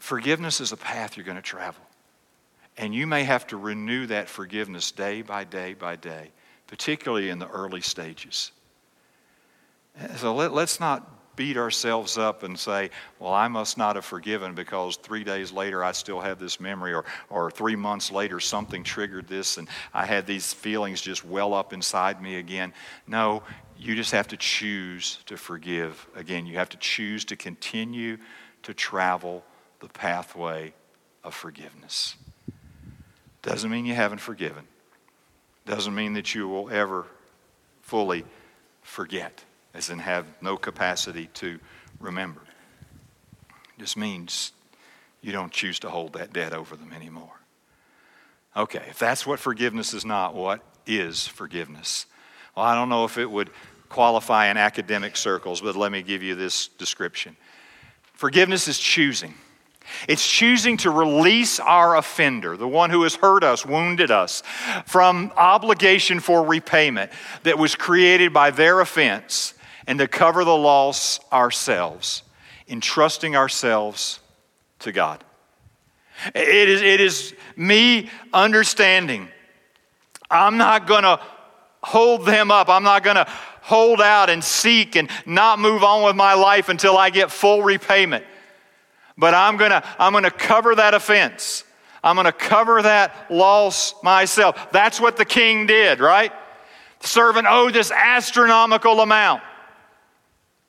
Forgiveness 0.00 0.60
is 0.62 0.72
a 0.72 0.76
path 0.76 1.16
you're 1.16 1.26
going 1.26 1.36
to 1.36 1.42
travel. 1.42 1.84
And 2.78 2.94
you 2.94 3.06
may 3.06 3.24
have 3.24 3.46
to 3.48 3.58
renew 3.58 4.06
that 4.06 4.30
forgiveness 4.30 4.90
day 4.90 5.20
by 5.20 5.44
day 5.44 5.74
by 5.74 5.96
day, 5.96 6.30
particularly 6.66 7.28
in 7.28 7.38
the 7.38 7.48
early 7.48 7.82
stages. 7.82 8.52
So 10.16 10.34
let, 10.34 10.52
us 10.52 10.80
not 10.80 11.06
beat 11.40 11.56
ourselves 11.56 12.18
up 12.18 12.42
and 12.42 12.58
say, 12.58 12.90
well, 13.18 13.32
I 13.32 13.48
must 13.48 13.78
not 13.78 13.96
have 13.96 14.04
forgiven 14.04 14.52
because 14.54 14.96
three 14.96 15.24
days 15.24 15.50
later 15.50 15.82
I 15.82 15.92
still 15.92 16.20
have 16.20 16.38
this 16.38 16.60
memory, 16.60 16.92
or, 16.92 17.06
or 17.30 17.50
three 17.50 17.76
months 17.76 18.12
later 18.12 18.40
something 18.40 18.84
triggered 18.84 19.26
this 19.26 19.56
and 19.56 19.66
I 19.94 20.04
had 20.04 20.26
these 20.26 20.52
feelings 20.52 21.00
just 21.00 21.24
well 21.24 21.54
up 21.54 21.72
inside 21.72 22.20
me 22.20 22.36
again. 22.36 22.74
No, 23.06 23.42
you 23.78 23.94
just 23.94 24.12
have 24.12 24.28
to 24.28 24.36
choose 24.36 25.20
to 25.24 25.38
forgive. 25.38 26.06
Again, 26.14 26.44
you 26.44 26.58
have 26.58 26.68
to 26.68 26.76
choose 26.76 27.24
to 27.24 27.36
continue 27.36 28.18
to 28.64 28.74
travel 28.74 29.42
the 29.80 29.88
pathway 29.88 30.74
of 31.24 31.32
forgiveness. 31.32 32.16
Doesn't 33.40 33.70
mean 33.70 33.86
you 33.86 33.94
haven't 33.94 34.20
forgiven, 34.20 34.64
doesn't 35.64 35.94
mean 35.94 36.12
that 36.12 36.34
you 36.34 36.46
will 36.48 36.68
ever 36.68 37.06
fully 37.80 38.26
forget 38.82 39.42
as 39.74 39.90
in 39.90 39.98
have 39.98 40.26
no 40.40 40.56
capacity 40.56 41.28
to 41.34 41.58
remember. 42.00 42.40
It 43.50 43.80
just 43.80 43.96
means 43.96 44.52
you 45.22 45.32
don't 45.32 45.52
choose 45.52 45.78
to 45.80 45.90
hold 45.90 46.14
that 46.14 46.32
debt 46.32 46.52
over 46.52 46.76
them 46.76 46.92
anymore. 46.92 47.40
Okay, 48.56 48.82
if 48.88 48.98
that's 48.98 49.26
what 49.26 49.38
forgiveness 49.38 49.94
is 49.94 50.04
not, 50.04 50.34
what 50.34 50.60
is 50.86 51.26
forgiveness? 51.26 52.06
Well, 52.56 52.66
I 52.66 52.74
don't 52.74 52.88
know 52.88 53.04
if 53.04 53.16
it 53.16 53.30
would 53.30 53.50
qualify 53.88 54.50
in 54.50 54.56
academic 54.56 55.16
circles, 55.16 55.60
but 55.60 55.76
let 55.76 55.92
me 55.92 56.02
give 56.02 56.22
you 56.22 56.34
this 56.34 56.68
description. 56.68 57.36
Forgiveness 58.14 58.66
is 58.68 58.78
choosing. 58.78 59.34
It's 60.08 60.26
choosing 60.26 60.76
to 60.78 60.90
release 60.90 61.58
our 61.58 61.96
offender, 61.96 62.56
the 62.56 62.68
one 62.68 62.90
who 62.90 63.02
has 63.02 63.14
hurt 63.14 63.42
us, 63.42 63.66
wounded 63.66 64.10
us, 64.10 64.42
from 64.86 65.32
obligation 65.36 66.20
for 66.20 66.44
repayment 66.44 67.10
that 67.42 67.58
was 67.58 67.74
created 67.74 68.32
by 68.32 68.50
their 68.50 68.80
offense 68.80 69.54
and 69.90 69.98
to 69.98 70.06
cover 70.06 70.44
the 70.44 70.56
loss 70.56 71.18
ourselves, 71.32 72.22
entrusting 72.68 73.34
ourselves 73.34 74.20
to 74.78 74.92
God. 74.92 75.24
It 76.32 76.68
is, 76.68 76.80
it 76.80 77.00
is 77.00 77.34
me 77.56 78.08
understanding 78.32 79.26
I'm 80.30 80.58
not 80.58 80.86
going 80.86 81.02
to 81.02 81.18
hold 81.82 82.24
them 82.24 82.52
up. 82.52 82.68
I'm 82.68 82.84
not 82.84 83.02
going 83.02 83.16
to 83.16 83.26
hold 83.62 84.00
out 84.00 84.30
and 84.30 84.44
seek 84.44 84.94
and 84.94 85.10
not 85.26 85.58
move 85.58 85.82
on 85.82 86.04
with 86.04 86.14
my 86.14 86.34
life 86.34 86.68
until 86.68 86.96
I 86.96 87.10
get 87.10 87.32
full 87.32 87.64
repayment. 87.64 88.24
But 89.18 89.34
I'm 89.34 89.56
going 89.56 89.72
to 89.72 89.82
I'm 89.98 90.12
going 90.12 90.22
to 90.22 90.30
cover 90.30 90.76
that 90.76 90.94
offense. 90.94 91.64
I'm 92.04 92.14
going 92.14 92.26
to 92.26 92.32
cover 92.32 92.80
that 92.80 93.28
loss 93.28 94.00
myself. 94.04 94.70
That's 94.70 95.00
what 95.00 95.16
the 95.16 95.24
king 95.24 95.66
did, 95.66 95.98
right? 95.98 96.32
The 97.00 97.08
servant 97.08 97.48
owed 97.50 97.72
this 97.72 97.90
astronomical 97.90 99.00
amount. 99.00 99.42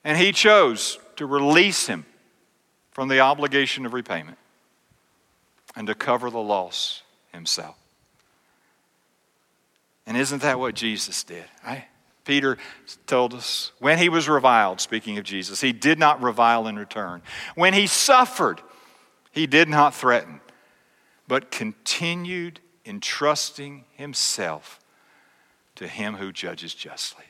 And 0.04 0.18
he 0.18 0.32
chose 0.32 1.00
to 1.18 1.26
release 1.26 1.88
him 1.88 2.06
from 2.92 3.08
the 3.08 3.20
obligation 3.20 3.86
of 3.86 3.94
repayment 3.94 4.38
and 5.76 5.88
to 5.88 5.96
cover 5.96 6.30
the 6.30 6.40
loss 6.40 7.04
himself. 7.32 7.76
And 10.06 10.18
isn't 10.18 10.42
that 10.42 10.60
what 10.60 10.76
Jesus 10.76 11.24
did? 11.24 11.46
Right? 11.66 11.86
Peter 12.26 12.58
told 13.08 13.34
us 13.34 13.72
when 13.80 13.98
he 13.98 14.10
was 14.10 14.28
reviled, 14.28 14.82
speaking 14.82 15.18
of 15.18 15.24
Jesus, 15.24 15.62
he 15.62 15.72
did 15.72 15.98
not 15.98 16.22
revile 16.22 16.68
in 16.68 16.76
return. 16.76 17.22
When 17.56 17.74
he 17.74 17.88
suffered, 17.88 18.62
he 19.32 19.48
did 19.48 19.70
not 19.70 19.96
threaten, 19.96 20.42
but 21.28 21.52
continued 21.52 22.60
entrusting 22.86 23.86
himself 23.94 24.80
to 25.76 25.88
him 25.88 26.16
who 26.16 26.32
judges 26.32 26.74
justly. 26.74 27.26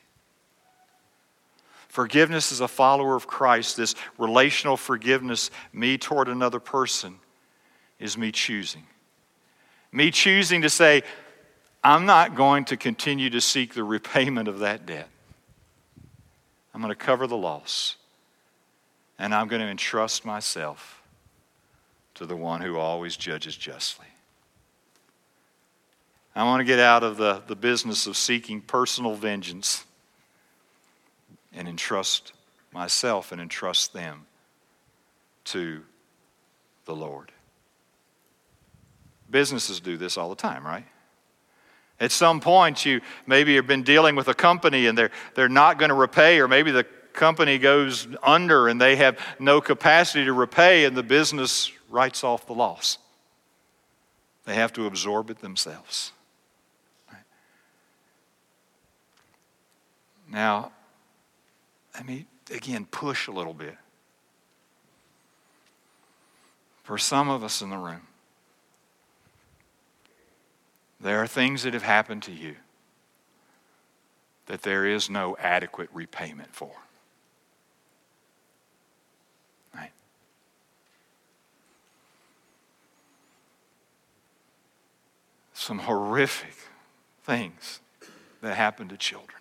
Forgiveness 1.92 2.54
as 2.54 2.62
a 2.62 2.70
follower 2.70 3.18
of 3.18 3.28
Christ, 3.28 3.76
this 3.76 3.96
relational 4.18 4.78
forgiveness, 4.78 5.52
me 5.74 5.98
toward 5.98 6.30
another 6.30 6.62
person, 6.62 7.16
is 8.00 8.18
me 8.18 8.32
choosing. 8.32 8.84
Me 9.92 10.10
choosing 10.10 10.62
to 10.62 10.70
say, 10.70 11.04
I'm 11.84 12.06
not 12.06 12.34
going 12.34 12.64
to 12.66 12.78
continue 12.78 13.30
to 13.32 13.42
seek 13.42 13.74
the 13.74 13.84
repayment 13.84 14.48
of 14.48 14.60
that 14.60 14.86
debt. 14.86 15.10
I'm 16.74 16.80
going 16.80 16.94
to 16.94 16.96
cover 16.96 17.28
the 17.28 17.36
loss. 17.36 17.98
And 19.20 19.36
I'm 19.36 19.50
going 19.50 19.62
to 19.62 19.68
entrust 19.68 20.24
myself 20.24 21.04
to 22.16 22.26
the 22.26 22.38
one 22.38 22.62
who 22.62 22.78
always 22.78 23.18
judges 23.18 23.58
justly. 23.58 24.08
I 26.38 26.46
want 26.46 26.62
to 26.62 26.66
get 26.66 26.80
out 26.80 27.04
of 27.04 27.18
the, 27.18 27.44
the 27.48 27.56
business 27.58 28.08
of 28.08 28.16
seeking 28.16 28.62
personal 28.62 29.14
vengeance 29.14 29.84
and 31.54 31.68
entrust 31.68 32.34
myself 32.72 33.32
and 33.32 33.42
entrust 33.42 33.94
them 33.94 34.26
to 35.46 35.82
the 36.86 36.96
Lord. 36.96 37.32
Businesses 39.30 39.80
do 39.80 39.98
this 39.98 40.18
all 40.18 40.30
the 40.30 40.36
time, 40.36 40.66
right? 40.66 40.86
At 42.00 42.12
some 42.12 42.40
point, 42.40 42.86
you 42.86 43.02
maybe 43.28 43.56
have 43.56 43.68
been 43.68 43.84
dealing 43.84 44.16
with 44.16 44.28
a 44.28 44.34
company 44.34 44.88
and 44.88 44.98
they're, 44.98 45.12
they're 45.36 45.50
not 45.50 45.78
going 45.78 45.90
to 45.90 45.96
repay, 45.96 46.40
or 46.40 46.48
maybe 46.48 46.72
the 46.72 46.84
company 47.14 47.58
goes 47.58 48.08
under 48.24 48.68
and 48.68 48.82
they 48.82 48.96
have 48.96 49.20
no 49.40 49.62
capacity 49.62 50.26
to 50.26 50.34
repay, 50.34 50.86
and 50.86 50.98
the 50.98 51.04
business 51.04 51.72
writes 51.90 52.24
off 52.24 52.48
the 52.48 52.54
loss. 52.54 52.98
They 54.46 54.56
have 54.56 54.74
to 54.74 54.88
absorb 54.88 55.30
it 55.30 55.40
themselves. 55.40 56.12
Now, 60.28 60.72
let 61.94 62.06
me 62.06 62.26
again 62.54 62.86
push 62.86 63.28
a 63.28 63.32
little 63.32 63.54
bit. 63.54 63.78
For 66.84 66.98
some 66.98 67.30
of 67.30 67.44
us 67.44 67.62
in 67.62 67.70
the 67.70 67.78
room, 67.78 68.08
there 71.00 71.22
are 71.22 71.28
things 71.28 71.64
that 71.64 71.74
have 71.74 71.84
happened 71.84 72.24
to 72.24 72.32
you 72.32 72.56
that 74.48 74.64
there 74.64 74.86
is 74.86 75.10
no 75.10 75.38
adequate 75.40 75.90
repayment 75.94 76.54
for. 76.54 76.72
Right? 79.74 79.92
Some 85.54 85.80
horrific 85.80 86.56
things 87.24 87.80
that 88.42 88.58
happen 88.58 88.90
to 88.90 88.98
children. 88.98 89.41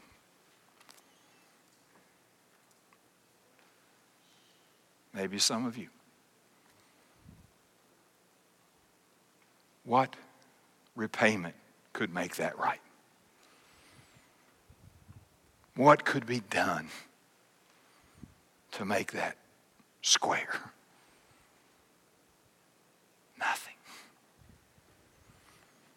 Maybe 5.12 5.38
some 5.38 5.66
of 5.66 5.76
you. 5.76 5.88
What 9.84 10.14
repayment 10.94 11.54
could 11.92 12.14
make 12.14 12.36
that 12.36 12.58
right? 12.58 12.80
What 15.74 16.04
could 16.04 16.26
be 16.26 16.40
done 16.50 16.88
to 18.72 18.84
make 18.84 19.12
that 19.12 19.36
square? 20.02 20.60
Nothing. 23.38 23.74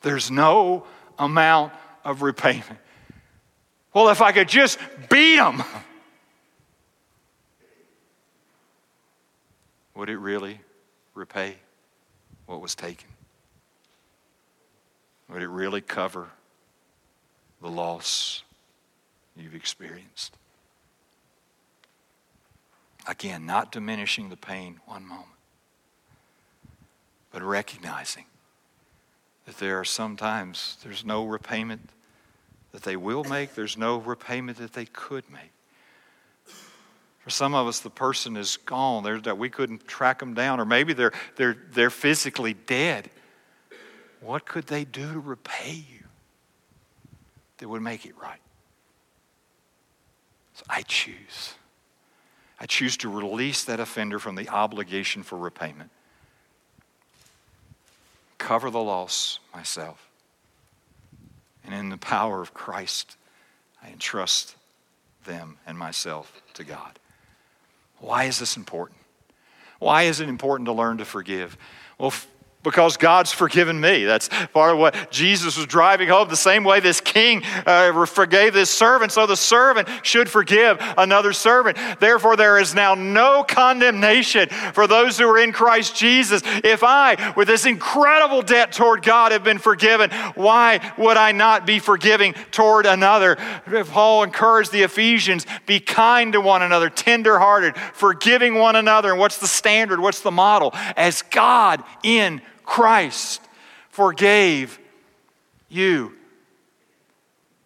There's 0.02 0.32
no 0.32 0.86
amount 1.20 1.74
of 2.04 2.22
repayment. 2.22 2.80
Well, 3.94 4.10
if 4.10 4.22
I 4.22 4.32
could 4.32 4.48
just 4.48 4.80
beat 5.10 5.36
them, 5.36 5.64
would 9.96 10.10
it 10.10 10.18
really 10.18 10.60
repay 11.14 11.56
what 12.46 12.62
was 12.62 12.76
taken? 12.76 13.10
Would 15.30 15.42
it 15.42 15.48
really 15.48 15.82
cover 15.82 16.30
the 17.62 17.70
loss 17.70 18.44
you've 19.36 19.56
experienced? 19.56 20.36
Again, 23.08 23.46
not 23.46 23.72
diminishing 23.72 24.30
the 24.30 24.38
pain 24.38 24.80
one 24.86 25.06
moment, 25.06 25.28
but 27.32 27.42
recognizing 27.42 28.26
that 29.46 29.58
there 29.58 29.80
are 29.80 29.86
sometimes 29.86 30.78
there's 30.84 31.04
no 31.04 31.26
repayment 31.26 31.90
that 32.72 32.84
they 32.84 32.96
will 32.96 33.24
make, 33.24 33.56
there's 33.56 33.78
no 33.78 33.98
repayment 33.98 34.58
that 34.58 34.74
they 34.74 34.86
could 34.86 35.30
make. 35.30 35.53
For 37.24 37.30
some 37.30 37.56
of 37.56 37.68
us, 37.68 37.80
the 37.80 37.90
person 37.90 38.36
is 38.36 38.58
gone. 38.58 39.04
There's 39.04 39.22
that 39.24 39.38
we 39.38 39.50
couldn't 39.50 39.88
track 39.88 40.20
them 40.20 40.34
down, 40.34 40.60
or 40.60 40.66
maybe 40.66 40.92
they're, 40.92 41.14
they're, 41.38 41.56
they're 41.72 41.90
physically 41.90 42.54
dead. 42.54 43.10
What 44.20 44.46
could 44.46 44.68
they 44.68 44.84
do 44.84 45.14
to 45.14 45.20
repay 45.20 45.86
you 45.90 46.04
that 47.58 47.70
would 47.70 47.82
make 47.82 48.06
it 48.06 48.14
right? 48.22 48.42
So 50.56 50.64
I 50.70 50.82
choose. 50.82 51.54
I 52.60 52.66
choose 52.66 52.98
to 52.98 53.10
release 53.10 53.64
that 53.66 53.80
offender 53.80 54.20
from 54.20 54.36
the 54.36 54.50
obligation 54.50 55.24
for 55.24 55.38
repayment. 55.38 55.92
Cover 58.38 58.70
the 58.70 58.82
loss 58.82 59.40
myself. 59.54 60.10
And 61.66 61.74
in 61.74 61.88
the 61.88 61.98
power 61.98 62.42
of 62.42 62.54
Christ, 62.54 63.16
I 63.82 63.90
entrust 63.90 64.58
them 65.24 65.58
and 65.66 65.78
myself 65.78 66.42
to 66.56 66.66
God. 66.66 67.00
Why 68.04 68.26
is 68.26 68.38
this 68.38 68.58
important? 68.58 69.00
Why 69.80 70.04
is 70.04 70.20
it 70.20 70.28
important 70.28 70.68
to 70.68 70.74
learn 70.74 70.98
to 70.98 71.06
forgive? 71.06 71.58
Well, 71.98 72.14
because 72.64 72.98
God's 72.98 73.32
forgiven 73.32 73.80
me. 73.80 74.06
That's 74.06 74.30
part 74.54 74.74
of 74.74 74.80
what 74.80 75.12
Jesus 75.12 75.58
was 75.58 75.66
driving 75.66 76.10
home. 76.10 76.30
The 76.30 76.36
same 76.36 76.64
way 76.64 76.80
this 76.80 77.02
king 77.02 77.44
uh, 77.66 78.06
forgave 78.06 78.54
this 78.54 78.70
servant, 78.70 79.12
so 79.12 79.26
the 79.26 79.38
servant 79.38 79.90
should 80.02 80.30
forgive 80.30 80.78
another 80.98 81.34
servant. 81.34 81.78
Therefore, 82.00 82.36
there 82.36 82.60
is 82.60 82.74
now 82.74 82.96
no 82.96 83.44
condemnation 83.44 84.50
for 84.50 84.88
those 84.88 85.18
who 85.18 85.28
are 85.28 85.38
in 85.38 85.52
Christ 85.52 85.96
Jesus. 85.96 86.42
If 86.64 86.84
I, 86.84 87.34
with 87.36 87.48
this 87.48 87.66
incredible 87.66 88.42
debt 88.42 88.72
toward 88.72 89.04
God, 89.04 89.32
have 89.32 89.44
been 89.44 89.60
forgiven, 89.60 90.10
why 90.36 90.94
would 90.98 91.18
I 91.18 91.32
not 91.32 91.66
be 91.66 91.80
forgiving 91.80 92.34
toward 92.52 92.86
another? 92.86 93.38
Paul 93.90 94.24
encouraged 94.24 94.72
the 94.72 94.84
Ephesians 94.84 95.46
be 95.66 95.80
kind 95.80 96.34
to 96.34 96.42
one 96.42 96.62
another, 96.62 96.90
tenderhearted, 96.90 97.76
forgiving 97.94 98.56
one 98.56 98.76
another. 98.76 99.12
And 99.12 99.20
what's 99.20 99.38
the 99.38 99.48
standard? 99.48 100.00
What's 100.00 100.22
the 100.22 100.32
model? 100.32 100.72
As 100.96 101.22
God 101.22 101.84
in 102.04 102.42
Christ 102.64 103.42
forgave 103.90 104.80
you. 105.70 106.14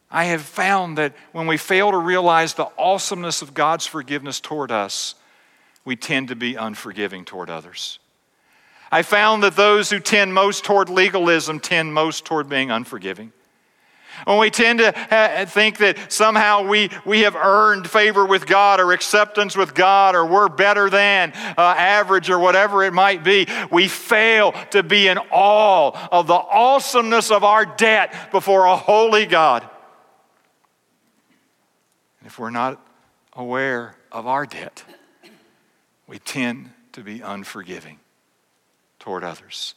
I 0.10 0.26
have 0.26 0.42
found 0.42 0.98
that 0.98 1.14
when 1.32 1.48
we 1.48 1.58
fail 1.58 1.92
to 1.92 1.98
realize 1.98 2.54
the 2.54 2.70
awesomeness 2.78 3.42
of 3.42 3.54
God's 3.54 3.86
forgiveness 3.86 4.40
toward 4.40 4.72
us, 4.72 5.16
we 5.84 5.96
tend 5.96 6.30
to 6.30 6.36
be 6.36 6.56
unforgiving 6.56 7.26
toward 7.26 7.50
others. 7.50 8.00
I 8.92 9.02
found 9.02 9.44
that 9.44 9.56
those 9.56 9.90
who 9.90 10.00
tend 10.00 10.34
most 10.34 10.64
toward 10.64 10.90
legalism 10.90 11.60
tend 11.60 11.94
most 11.94 12.26
toward 12.26 12.48
being 12.48 12.72
unforgiving. 12.72 13.34
When 14.26 14.40
we 14.40 14.50
tend 14.50 14.80
to 14.80 15.46
think 15.48 15.78
that 15.78 16.12
somehow 16.12 16.68
we, 16.68 16.90
we 17.06 17.22
have 17.22 17.36
earned 17.36 17.90
favor 17.90 18.26
with 18.26 18.46
God 18.46 18.80
or 18.80 18.92
acceptance 18.92 19.56
with 19.56 19.74
God 19.76 20.16
or 20.16 20.26
we're 20.26 20.50
better 20.50 20.90
than 20.90 21.34
uh, 21.36 21.62
average 21.62 22.30
or 22.30 22.40
whatever 22.40 22.84
it 22.84 22.94
might 22.94 23.24
be, 23.24 23.48
we 23.72 23.88
fail 23.88 24.54
to 24.72 24.84
be 24.84 25.08
in 25.08 25.18
awe 25.32 26.10
of 26.12 26.28
the 26.28 26.34
awesomeness 26.34 27.32
of 27.32 27.44
our 27.44 27.66
debt 27.66 28.32
before 28.32 28.66
a 28.66 28.76
holy 28.76 29.26
God. 29.26 29.64
And 32.20 32.28
if 32.28 32.40
we're 32.40 32.50
not 32.50 32.82
aware 33.34 33.96
of 34.12 34.28
our 34.28 34.46
debt, 34.46 34.84
we 36.08 36.20
tend 36.20 36.72
to 36.94 37.02
be 37.02 37.22
unforgiving 37.22 38.00
toward 39.00 39.24
others. 39.24 39.76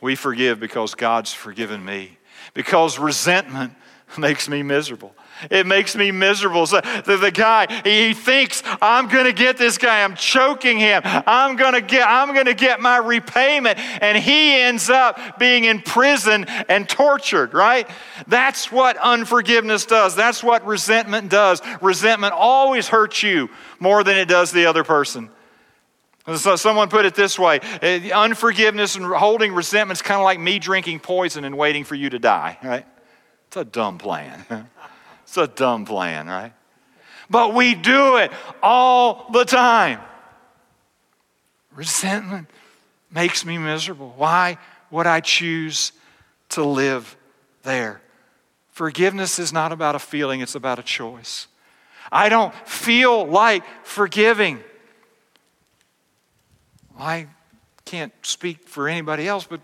We 0.00 0.14
forgive 0.14 0.60
because 0.60 0.94
God's 0.94 1.32
forgiven 1.32 1.84
me 1.84 2.17
because 2.54 2.98
resentment 2.98 3.72
makes 4.16 4.48
me 4.48 4.62
miserable. 4.62 5.14
It 5.50 5.66
makes 5.66 5.94
me 5.94 6.10
miserable. 6.10 6.66
So 6.66 6.80
the, 6.80 7.16
the 7.16 7.30
guy, 7.30 7.66
he 7.84 8.14
thinks, 8.14 8.62
I'm 8.82 9.08
gonna 9.08 9.32
get 9.32 9.56
this 9.56 9.78
guy, 9.78 10.02
I'm 10.02 10.16
choking 10.16 10.78
him, 10.78 11.02
I'm 11.04 11.56
gonna 11.56 11.80
get, 11.80 12.06
I'm 12.08 12.34
gonna 12.34 12.54
get 12.54 12.80
my 12.80 12.96
repayment. 12.96 13.78
And 13.78 14.18
he 14.18 14.56
ends 14.56 14.90
up 14.90 15.38
being 15.38 15.64
in 15.64 15.80
prison 15.80 16.44
and 16.68 16.88
tortured, 16.88 17.54
right? 17.54 17.88
That's 18.26 18.72
what 18.72 18.96
unforgiveness 18.96 19.86
does. 19.86 20.16
That's 20.16 20.42
what 20.42 20.66
resentment 20.66 21.30
does. 21.30 21.62
Resentment 21.80 22.32
always 22.32 22.88
hurts 22.88 23.22
you 23.22 23.48
more 23.78 24.02
than 24.02 24.16
it 24.16 24.28
does 24.28 24.50
the 24.50 24.66
other 24.66 24.84
person. 24.84 25.30
So 26.36 26.56
someone 26.56 26.90
put 26.90 27.06
it 27.06 27.14
this 27.14 27.38
way 27.38 27.60
eh, 27.80 28.10
unforgiveness 28.10 28.96
and 28.96 29.04
holding 29.06 29.54
resentment 29.54 29.98
is 29.98 30.02
kind 30.02 30.20
of 30.20 30.24
like 30.24 30.38
me 30.38 30.58
drinking 30.58 31.00
poison 31.00 31.44
and 31.44 31.56
waiting 31.56 31.84
for 31.84 31.94
you 31.94 32.10
to 32.10 32.18
die, 32.18 32.58
right? 32.62 32.86
It's 33.46 33.56
a 33.56 33.64
dumb 33.64 33.96
plan. 33.96 34.44
it's 35.22 35.36
a 35.38 35.46
dumb 35.46 35.86
plan, 35.86 36.26
right? 36.26 36.52
But 37.30 37.54
we 37.54 37.74
do 37.74 38.16
it 38.16 38.30
all 38.62 39.30
the 39.32 39.44
time. 39.44 40.00
Resentment 41.74 42.48
makes 43.10 43.44
me 43.44 43.56
miserable. 43.56 44.12
Why 44.16 44.58
would 44.90 45.06
I 45.06 45.20
choose 45.20 45.92
to 46.50 46.64
live 46.64 47.16
there? 47.62 48.00
Forgiveness 48.72 49.38
is 49.38 49.52
not 49.52 49.72
about 49.72 49.94
a 49.94 49.98
feeling, 49.98 50.40
it's 50.40 50.54
about 50.54 50.78
a 50.78 50.82
choice. 50.82 51.46
I 52.12 52.28
don't 52.28 52.54
feel 52.66 53.26
like 53.26 53.64
forgiving. 53.84 54.60
I 56.98 57.28
can't 57.84 58.12
speak 58.22 58.68
for 58.68 58.88
anybody 58.88 59.28
else, 59.28 59.46
but 59.46 59.60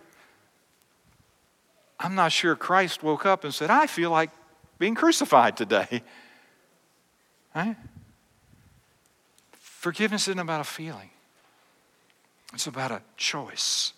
I'm 1.98 2.14
not 2.14 2.32
sure 2.32 2.54
Christ 2.54 3.02
woke 3.02 3.26
up 3.26 3.44
and 3.44 3.52
said, 3.52 3.70
I 3.70 3.86
feel 3.86 4.10
like 4.10 4.30
being 4.78 4.94
crucified 4.94 5.56
today. 5.56 6.02
Right? 7.56 7.76
Forgiveness 9.52 10.26
isn't 10.26 10.40
about 10.40 10.60
a 10.60 10.64
feeling, 10.64 11.10
it's 12.52 12.66
about 12.66 12.90
a 12.90 13.00
choice. 13.16 13.92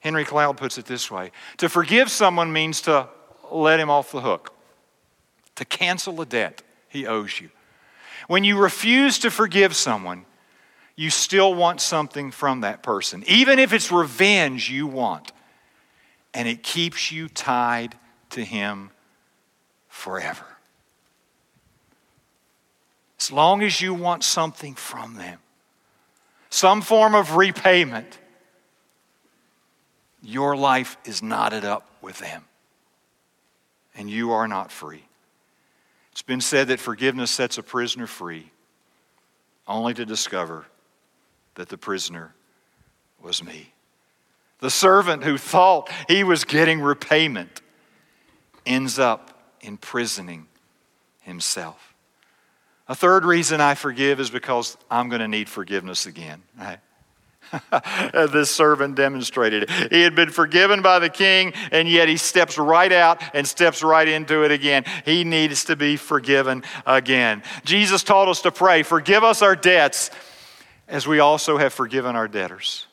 Henry 0.00 0.24
Cloud 0.24 0.56
puts 0.56 0.76
it 0.76 0.84
this 0.84 1.08
way 1.08 1.30
To 1.58 1.68
forgive 1.68 2.10
someone 2.10 2.52
means 2.52 2.80
to 2.80 3.08
let 3.52 3.78
him 3.78 3.90
off 3.90 4.10
the 4.10 4.20
hook, 4.20 4.52
to 5.54 5.64
cancel 5.64 6.20
a 6.20 6.26
debt 6.26 6.62
he 6.88 7.06
owes 7.06 7.40
you. 7.40 7.50
When 8.26 8.42
you 8.42 8.58
refuse 8.58 9.20
to 9.20 9.30
forgive 9.30 9.76
someone, 9.76 10.24
you 10.96 11.10
still 11.10 11.54
want 11.54 11.80
something 11.80 12.30
from 12.30 12.60
that 12.60 12.82
person, 12.82 13.24
even 13.26 13.58
if 13.58 13.72
it's 13.72 13.90
revenge 13.90 14.70
you 14.70 14.86
want. 14.86 15.32
And 16.32 16.48
it 16.48 16.62
keeps 16.62 17.12
you 17.12 17.28
tied 17.28 17.96
to 18.30 18.44
him 18.44 18.90
forever. 19.88 20.44
As 23.18 23.32
long 23.32 23.62
as 23.62 23.80
you 23.80 23.94
want 23.94 24.24
something 24.24 24.74
from 24.74 25.14
them, 25.14 25.38
some 26.50 26.82
form 26.82 27.14
of 27.14 27.36
repayment, 27.36 28.18
your 30.22 30.56
life 30.56 30.96
is 31.04 31.22
knotted 31.22 31.64
up 31.64 31.88
with 32.02 32.18
them. 32.18 32.44
And 33.96 34.10
you 34.10 34.32
are 34.32 34.48
not 34.48 34.72
free. 34.72 35.04
It's 36.12 36.22
been 36.22 36.40
said 36.40 36.68
that 36.68 36.80
forgiveness 36.80 37.30
sets 37.30 37.58
a 37.58 37.62
prisoner 37.62 38.06
free, 38.06 38.50
only 39.66 39.94
to 39.94 40.04
discover 40.04 40.66
that 41.54 41.68
the 41.68 41.78
prisoner 41.78 42.34
was 43.22 43.42
me. 43.42 43.72
The 44.60 44.70
servant 44.70 45.24
who 45.24 45.38
thought 45.38 45.90
he 46.08 46.24
was 46.24 46.44
getting 46.44 46.80
repayment 46.80 47.60
ends 48.64 48.98
up 48.98 49.38
imprisoning 49.60 50.46
himself. 51.20 51.94
A 52.88 52.94
third 52.94 53.24
reason 53.24 53.60
I 53.60 53.74
forgive 53.74 54.20
is 54.20 54.30
because 54.30 54.76
I'm 54.90 55.08
going 55.08 55.20
to 55.20 55.28
need 55.28 55.48
forgiveness 55.48 56.06
again. 56.06 56.42
Right? 56.58 56.78
this 58.32 58.50
servant 58.50 58.94
demonstrated. 58.94 59.64
it. 59.68 59.92
He 59.92 60.02
had 60.02 60.14
been 60.14 60.30
forgiven 60.30 60.82
by 60.82 60.98
the 60.98 61.08
king, 61.08 61.52
and 61.70 61.88
yet 61.88 62.08
he 62.08 62.16
steps 62.16 62.58
right 62.58 62.92
out 62.92 63.22
and 63.34 63.46
steps 63.46 63.82
right 63.82 64.06
into 64.06 64.42
it 64.44 64.50
again. 64.50 64.84
He 65.04 65.24
needs 65.24 65.64
to 65.66 65.76
be 65.76 65.96
forgiven 65.96 66.62
again. 66.86 67.42
Jesus 67.64 68.02
taught 68.02 68.28
us 68.28 68.42
to 68.42 68.50
pray, 68.50 68.82
Forgive 68.82 69.24
us 69.24 69.42
our 69.42 69.56
debts 69.56 70.10
as 70.88 71.06
we 71.06 71.18
also 71.18 71.58
have 71.58 71.72
forgiven 71.72 72.16
our 72.16 72.28
debtors. 72.28 72.86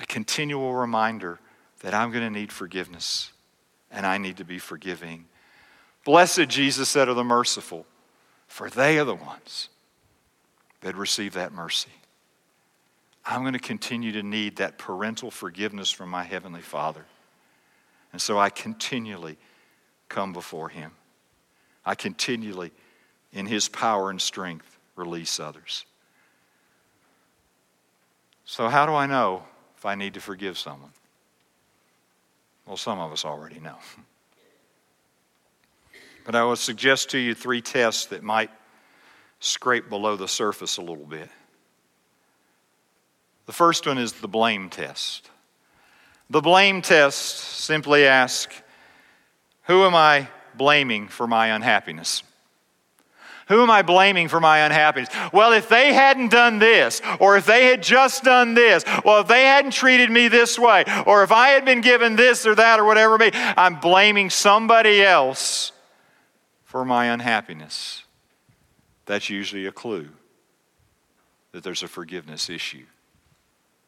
A 0.00 0.06
continual 0.06 0.74
reminder 0.74 1.38
that 1.80 1.94
I'm 1.94 2.10
going 2.10 2.24
to 2.24 2.30
need 2.30 2.52
forgiveness 2.52 3.32
and 3.90 4.06
I 4.06 4.18
need 4.18 4.38
to 4.38 4.44
be 4.44 4.58
forgiving. 4.58 5.26
Blessed, 6.04 6.48
Jesus 6.48 6.88
said, 6.88 7.08
are 7.08 7.14
the 7.14 7.24
merciful, 7.24 7.86
for 8.48 8.70
they 8.70 8.98
are 8.98 9.04
the 9.04 9.14
ones 9.14 9.68
that 10.80 10.96
receive 10.96 11.34
that 11.34 11.52
mercy. 11.52 11.90
I'm 13.24 13.42
going 13.42 13.52
to 13.52 13.60
continue 13.60 14.12
to 14.12 14.22
need 14.22 14.56
that 14.56 14.78
parental 14.78 15.30
forgiveness 15.30 15.90
from 15.90 16.08
my 16.08 16.24
Heavenly 16.24 16.60
Father. 16.60 17.04
And 18.12 18.20
so 18.20 18.38
I 18.38 18.50
continually 18.50 19.36
come 20.08 20.32
before 20.32 20.68
Him. 20.68 20.90
I 21.84 21.94
continually, 21.94 22.72
in 23.32 23.46
His 23.46 23.68
power 23.68 24.10
and 24.10 24.20
strength, 24.20 24.78
release 24.96 25.38
others. 25.38 25.84
So, 28.52 28.68
how 28.68 28.84
do 28.84 28.92
I 28.92 29.06
know 29.06 29.44
if 29.78 29.86
I 29.86 29.94
need 29.94 30.12
to 30.12 30.20
forgive 30.20 30.58
someone? 30.58 30.90
Well, 32.66 32.76
some 32.76 32.98
of 32.98 33.10
us 33.10 33.24
already 33.24 33.58
know. 33.58 33.78
But 36.26 36.34
I 36.34 36.44
will 36.44 36.54
suggest 36.54 37.10
to 37.10 37.18
you 37.18 37.34
three 37.34 37.62
tests 37.62 38.06
that 38.06 38.22
might 38.22 38.50
scrape 39.40 39.88
below 39.88 40.16
the 40.16 40.28
surface 40.28 40.76
a 40.76 40.80
little 40.80 41.06
bit. 41.06 41.28
The 43.46 43.52
first 43.52 43.86
one 43.86 43.98
is 43.98 44.12
the 44.12 44.28
blame 44.28 44.68
test. 44.68 45.30
The 46.30 46.42
blame 46.42 46.80
test 46.80 47.38
simply 47.38 48.04
asks 48.04 48.54
Who 49.62 49.82
am 49.84 49.96
I 49.96 50.28
blaming 50.54 51.08
for 51.08 51.26
my 51.26 51.48
unhappiness? 51.48 52.22
Who 53.48 53.62
am 53.62 53.70
I 53.70 53.82
blaming 53.82 54.28
for 54.28 54.40
my 54.40 54.58
unhappiness? 54.60 55.08
Well, 55.32 55.52
if 55.52 55.68
they 55.68 55.92
hadn't 55.92 56.30
done 56.30 56.58
this, 56.58 57.02
or 57.20 57.36
if 57.36 57.46
they 57.46 57.66
had 57.66 57.82
just 57.82 58.24
done 58.24 58.54
this, 58.54 58.84
well, 59.04 59.20
if 59.20 59.28
they 59.28 59.44
hadn't 59.44 59.72
treated 59.72 60.10
me 60.10 60.28
this 60.28 60.58
way, 60.58 60.84
or 61.06 61.22
if 61.22 61.32
I 61.32 61.48
had 61.48 61.64
been 61.64 61.80
given 61.80 62.16
this 62.16 62.46
or 62.46 62.54
that 62.54 62.80
or 62.80 62.84
whatever 62.84 63.18
may, 63.18 63.30
I'm 63.32 63.80
blaming 63.80 64.30
somebody 64.30 65.02
else 65.02 65.72
for 66.64 66.84
my 66.84 67.06
unhappiness. 67.06 68.04
That's 69.06 69.28
usually 69.28 69.66
a 69.66 69.72
clue 69.72 70.08
that 71.52 71.62
there's 71.62 71.82
a 71.82 71.88
forgiveness 71.88 72.48
issue 72.48 72.86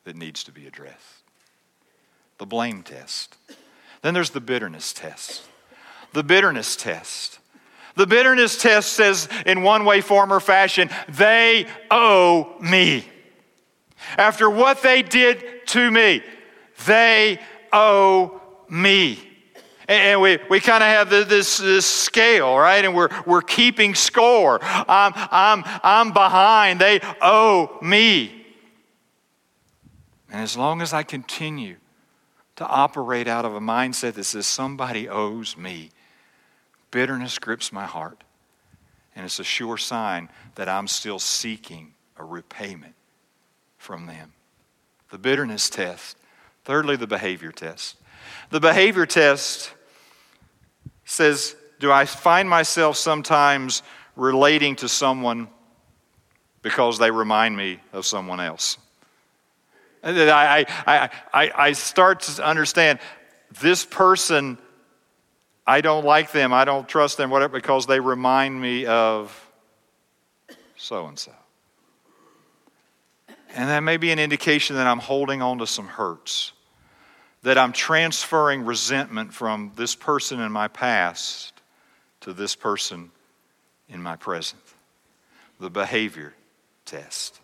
that 0.04 0.16
needs 0.16 0.44
to 0.44 0.52
be 0.52 0.66
addressed. 0.66 1.22
The 2.38 2.46
blame 2.46 2.82
test. 2.82 3.36
Then 4.02 4.12
there's 4.12 4.30
the 4.30 4.40
bitterness 4.40 4.92
test. 4.92 5.48
The 6.12 6.22
bitterness 6.22 6.76
test. 6.76 7.38
The 7.96 8.06
bitterness 8.06 8.60
test 8.60 8.94
says, 8.94 9.28
in 9.46 9.62
one 9.62 9.84
way, 9.84 10.00
form, 10.00 10.32
or 10.32 10.40
fashion, 10.40 10.90
they 11.08 11.66
owe 11.90 12.56
me. 12.60 13.04
After 14.18 14.50
what 14.50 14.82
they 14.82 15.02
did 15.02 15.66
to 15.68 15.90
me, 15.90 16.22
they 16.86 17.38
owe 17.72 18.40
me. 18.68 19.18
And 19.86 20.20
we, 20.20 20.38
we 20.48 20.60
kind 20.60 20.82
of 20.82 20.88
have 20.88 21.10
this, 21.28 21.58
this 21.58 21.86
scale, 21.86 22.56
right? 22.56 22.84
And 22.84 22.94
we're, 22.94 23.10
we're 23.26 23.42
keeping 23.42 23.94
score. 23.94 24.58
I'm, 24.62 25.12
I'm, 25.14 25.62
I'm 25.82 26.12
behind. 26.12 26.80
They 26.80 27.00
owe 27.20 27.78
me. 27.82 28.46
And 30.30 30.40
as 30.40 30.56
long 30.56 30.80
as 30.80 30.92
I 30.92 31.02
continue 31.02 31.76
to 32.56 32.66
operate 32.66 33.28
out 33.28 33.44
of 33.44 33.54
a 33.54 33.60
mindset 33.60 34.14
that 34.14 34.24
says 34.24 34.46
somebody 34.46 35.08
owes 35.08 35.56
me, 35.56 35.90
bitterness 36.94 37.40
grips 37.40 37.72
my 37.72 37.86
heart. 37.86 38.22
And 39.16 39.24
it's 39.24 39.40
a 39.40 39.44
sure 39.44 39.76
sign 39.76 40.28
that 40.54 40.68
I'm 40.68 40.86
still 40.86 41.18
seeking 41.18 41.92
a 42.16 42.24
repayment 42.24 42.94
from 43.76 44.06
them. 44.06 44.32
The 45.10 45.18
bitterness 45.18 45.68
test. 45.68 46.16
Thirdly, 46.64 46.94
the 46.94 47.08
behavior 47.08 47.50
test. 47.50 47.96
The 48.50 48.60
behavior 48.60 49.06
test 49.06 49.72
says, 51.04 51.56
Do 51.80 51.90
I 51.90 52.04
find 52.04 52.48
myself 52.48 52.96
sometimes 52.96 53.82
relating 54.14 54.76
to 54.76 54.88
someone 54.88 55.48
because 56.62 57.00
they 57.00 57.10
remind 57.10 57.56
me 57.56 57.80
of 57.92 58.06
someone 58.06 58.38
else? 58.38 58.78
I, 60.04 60.64
I, 60.86 61.10
I, 61.32 61.50
I 61.56 61.72
start 61.72 62.20
to 62.20 62.44
understand 62.44 63.00
this 63.60 63.84
person 63.84 64.58
I 65.66 65.80
don't 65.80 66.04
like 66.04 66.32
them, 66.32 66.52
I 66.52 66.64
don't 66.64 66.88
trust 66.88 67.16
them, 67.16 67.30
whatever, 67.30 67.54
because 67.54 67.86
they 67.86 68.00
remind 68.00 68.60
me 68.60 68.84
of 68.86 69.50
so 70.76 71.06
and 71.06 71.18
so. 71.18 71.32
And 73.54 73.68
that 73.68 73.80
may 73.80 73.96
be 73.96 74.10
an 74.10 74.18
indication 74.18 74.76
that 74.76 74.86
I'm 74.86 74.98
holding 74.98 75.40
on 75.40 75.58
to 75.58 75.66
some 75.66 75.86
hurts, 75.86 76.52
that 77.42 77.56
I'm 77.56 77.72
transferring 77.72 78.64
resentment 78.64 79.32
from 79.32 79.72
this 79.76 79.94
person 79.94 80.40
in 80.40 80.52
my 80.52 80.68
past 80.68 81.52
to 82.20 82.32
this 82.32 82.56
person 82.56 83.10
in 83.88 84.02
my 84.02 84.16
present. 84.16 84.60
The 85.60 85.70
behavior 85.70 86.34
test. 86.84 87.40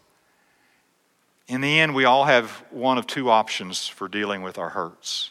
In 1.49 1.61
the 1.61 1.81
end, 1.81 1.95
we 1.95 2.05
all 2.05 2.25
have 2.25 2.51
one 2.71 2.99
of 2.99 3.07
two 3.07 3.31
options 3.31 3.87
for 3.87 4.09
dealing 4.09 4.43
with 4.43 4.59
our 4.59 4.71
hurts. 4.71 5.31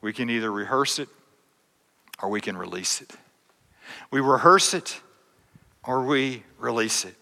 We 0.00 0.12
can 0.12 0.30
either 0.30 0.50
rehearse 0.50 0.98
it 0.98 1.08
or 2.24 2.30
we 2.30 2.40
can 2.40 2.56
release 2.56 3.02
it. 3.02 3.10
We 4.10 4.20
rehearse 4.20 4.72
it 4.72 4.98
or 5.84 6.04
we 6.04 6.42
release 6.58 7.04
it. 7.04 7.14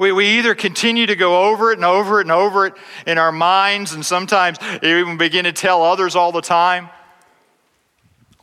We, 0.00 0.10
we 0.10 0.26
either 0.38 0.56
continue 0.56 1.06
to 1.06 1.14
go 1.14 1.48
over 1.48 1.70
it 1.70 1.78
and 1.78 1.84
over 1.84 2.18
it 2.18 2.22
and 2.22 2.32
over 2.32 2.66
it 2.66 2.74
in 3.06 3.18
our 3.18 3.30
minds, 3.30 3.92
and 3.92 4.04
sometimes 4.04 4.58
even 4.82 5.16
begin 5.16 5.44
to 5.44 5.52
tell 5.52 5.84
others 5.84 6.16
all 6.16 6.32
the 6.32 6.40
time, 6.40 6.88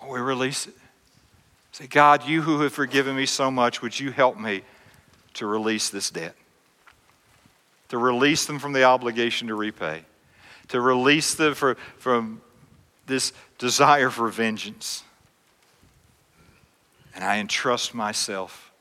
or 0.02 0.14
we 0.14 0.20
release 0.22 0.68
it. 0.68 0.74
Say, 1.74 1.88
God, 1.88 2.26
you 2.26 2.42
who 2.42 2.62
have 2.62 2.72
forgiven 2.72 3.18
me 3.18 3.26
so 3.26 3.52
much, 3.52 3.82
would 3.82 4.00
you 4.00 4.12
help 4.12 4.40
me 4.40 4.62
to 5.34 5.46
release 5.46 5.90
this 5.90 6.10
debt? 6.10 6.36
To 7.90 7.98
release 7.98 8.46
them 8.46 8.60
from 8.60 8.72
the 8.72 8.84
obligation 8.84 9.50
to 9.50 9.56
repay, 9.56 10.06
to 10.70 10.80
release 10.80 11.36
them 11.36 11.56
for, 11.56 11.76
from 11.98 12.42
this 13.06 13.34
desire 13.58 14.10
for 14.10 14.30
vengeance. 14.30 15.04
And 17.16 17.24
I 17.24 17.38
entrust 17.40 17.96
myself 17.96 18.74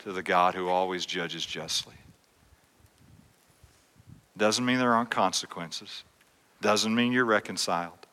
to 0.00 0.12
the 0.12 0.22
God 0.22 0.54
who 0.54 0.68
always 0.68 1.04
judges 1.04 1.44
justly. 1.44 1.94
Doesn't 4.36 4.64
mean 4.64 4.78
there 4.78 4.94
aren't 4.94 5.10
consequences. 5.10 6.04
Doesn't 6.62 6.94
mean 6.94 7.12
you're 7.12 7.26
reconciled. 7.26 8.06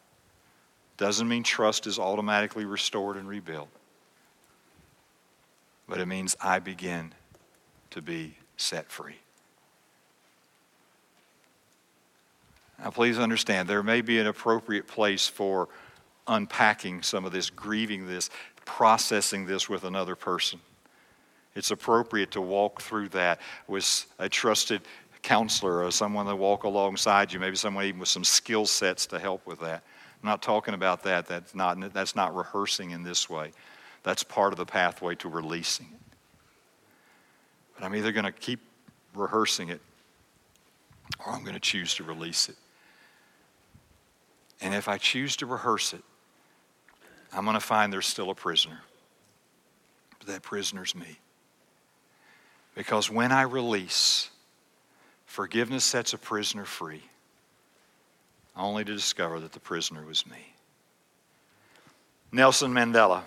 Doesn't 0.97 1.27
mean 1.27 1.43
trust 1.43 1.87
is 1.87 1.97
automatically 1.97 2.65
restored 2.65 3.15
and 3.15 3.27
rebuilt. 3.27 3.69
But 5.87 5.99
it 5.99 6.05
means 6.05 6.35
I 6.41 6.59
begin 6.59 7.13
to 7.91 8.01
be 8.01 8.37
set 8.57 8.91
free. 8.91 9.15
Now, 12.79 12.89
please 12.89 13.17
understand, 13.17 13.69
there 13.69 13.83
may 13.83 14.01
be 14.01 14.19
an 14.19 14.27
appropriate 14.27 14.87
place 14.87 15.27
for 15.27 15.69
unpacking 16.27 17.01
some 17.01 17.25
of 17.25 17.31
this, 17.31 17.49
grieving 17.49 18.07
this, 18.07 18.29
processing 18.65 19.45
this 19.45 19.69
with 19.69 19.83
another 19.83 20.15
person. 20.15 20.59
It's 21.55 21.71
appropriate 21.71 22.31
to 22.31 22.41
walk 22.41 22.81
through 22.81 23.09
that 23.09 23.39
with 23.67 24.05
a 24.19 24.27
trusted 24.27 24.81
counselor 25.21 25.83
or 25.83 25.91
someone 25.91 26.25
to 26.25 26.35
walk 26.35 26.63
alongside 26.63 27.31
you, 27.31 27.39
maybe 27.39 27.55
someone 27.55 27.85
even 27.85 27.99
with 27.99 28.09
some 28.09 28.23
skill 28.23 28.65
sets 28.65 29.05
to 29.07 29.19
help 29.19 29.45
with 29.45 29.59
that. 29.61 29.83
I'm 30.21 30.29
not 30.29 30.41
talking 30.41 30.73
about 30.73 31.03
that. 31.03 31.27
That's 31.27 31.53
not, 31.55 31.93
that's 31.93 32.15
not 32.15 32.35
rehearsing 32.35 32.91
in 32.91 33.03
this 33.03 33.29
way. 33.29 33.51
That's 34.03 34.23
part 34.23 34.53
of 34.53 34.57
the 34.57 34.65
pathway 34.65 35.15
to 35.15 35.29
releasing 35.29 35.87
it. 35.87 36.17
But 37.75 37.85
I'm 37.85 37.95
either 37.95 38.11
going 38.11 38.25
to 38.25 38.31
keep 38.31 38.59
rehearsing 39.13 39.69
it 39.69 39.81
or 41.25 41.31
I'm 41.31 41.41
going 41.41 41.55
to 41.55 41.59
choose 41.59 41.95
to 41.95 42.03
release 42.03 42.49
it. 42.49 42.55
And 44.61 44.73
if 44.73 44.87
I 44.87 44.97
choose 44.97 45.35
to 45.37 45.45
rehearse 45.45 45.93
it, 45.93 46.03
I'm 47.33 47.45
going 47.45 47.55
to 47.55 47.59
find 47.59 47.91
there's 47.91 48.07
still 48.07 48.29
a 48.29 48.35
prisoner. 48.35 48.79
But 50.19 50.27
that 50.27 50.43
prisoner's 50.43 50.95
me. 50.95 51.19
Because 52.75 53.09
when 53.09 53.31
I 53.31 53.43
release, 53.43 54.29
forgiveness 55.25 55.83
sets 55.83 56.13
a 56.13 56.17
prisoner 56.17 56.65
free, 56.65 57.03
only 58.55 58.83
to 58.83 58.93
discover 58.93 59.39
that 59.39 59.51
the 59.51 59.59
prisoner 59.59 60.05
was 60.05 60.25
me. 60.27 60.53
Nelson 62.31 62.73
Mandela 62.73 63.23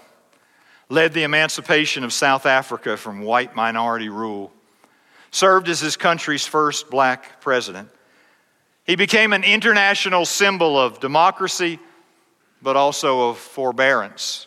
led 0.89 1.13
the 1.13 1.23
emancipation 1.23 2.05
of 2.05 2.13
South 2.13 2.47
Africa 2.47 2.97
from 2.97 3.23
white 3.23 3.55
minority 3.55 4.09
rule, 4.09 4.53
served 5.31 5.69
as 5.69 5.81
his 5.81 5.97
country's 5.97 6.47
first 6.47 6.91
black 6.91 7.41
president. 7.41 7.89
He 8.85 8.95
became 8.95 9.33
an 9.33 9.43
international 9.43 10.25
symbol 10.25 10.79
of 10.79 11.01
democracy, 11.01 11.81
but 12.63 12.77
also 12.77 13.29
of 13.29 13.39
forbearance 13.39 14.47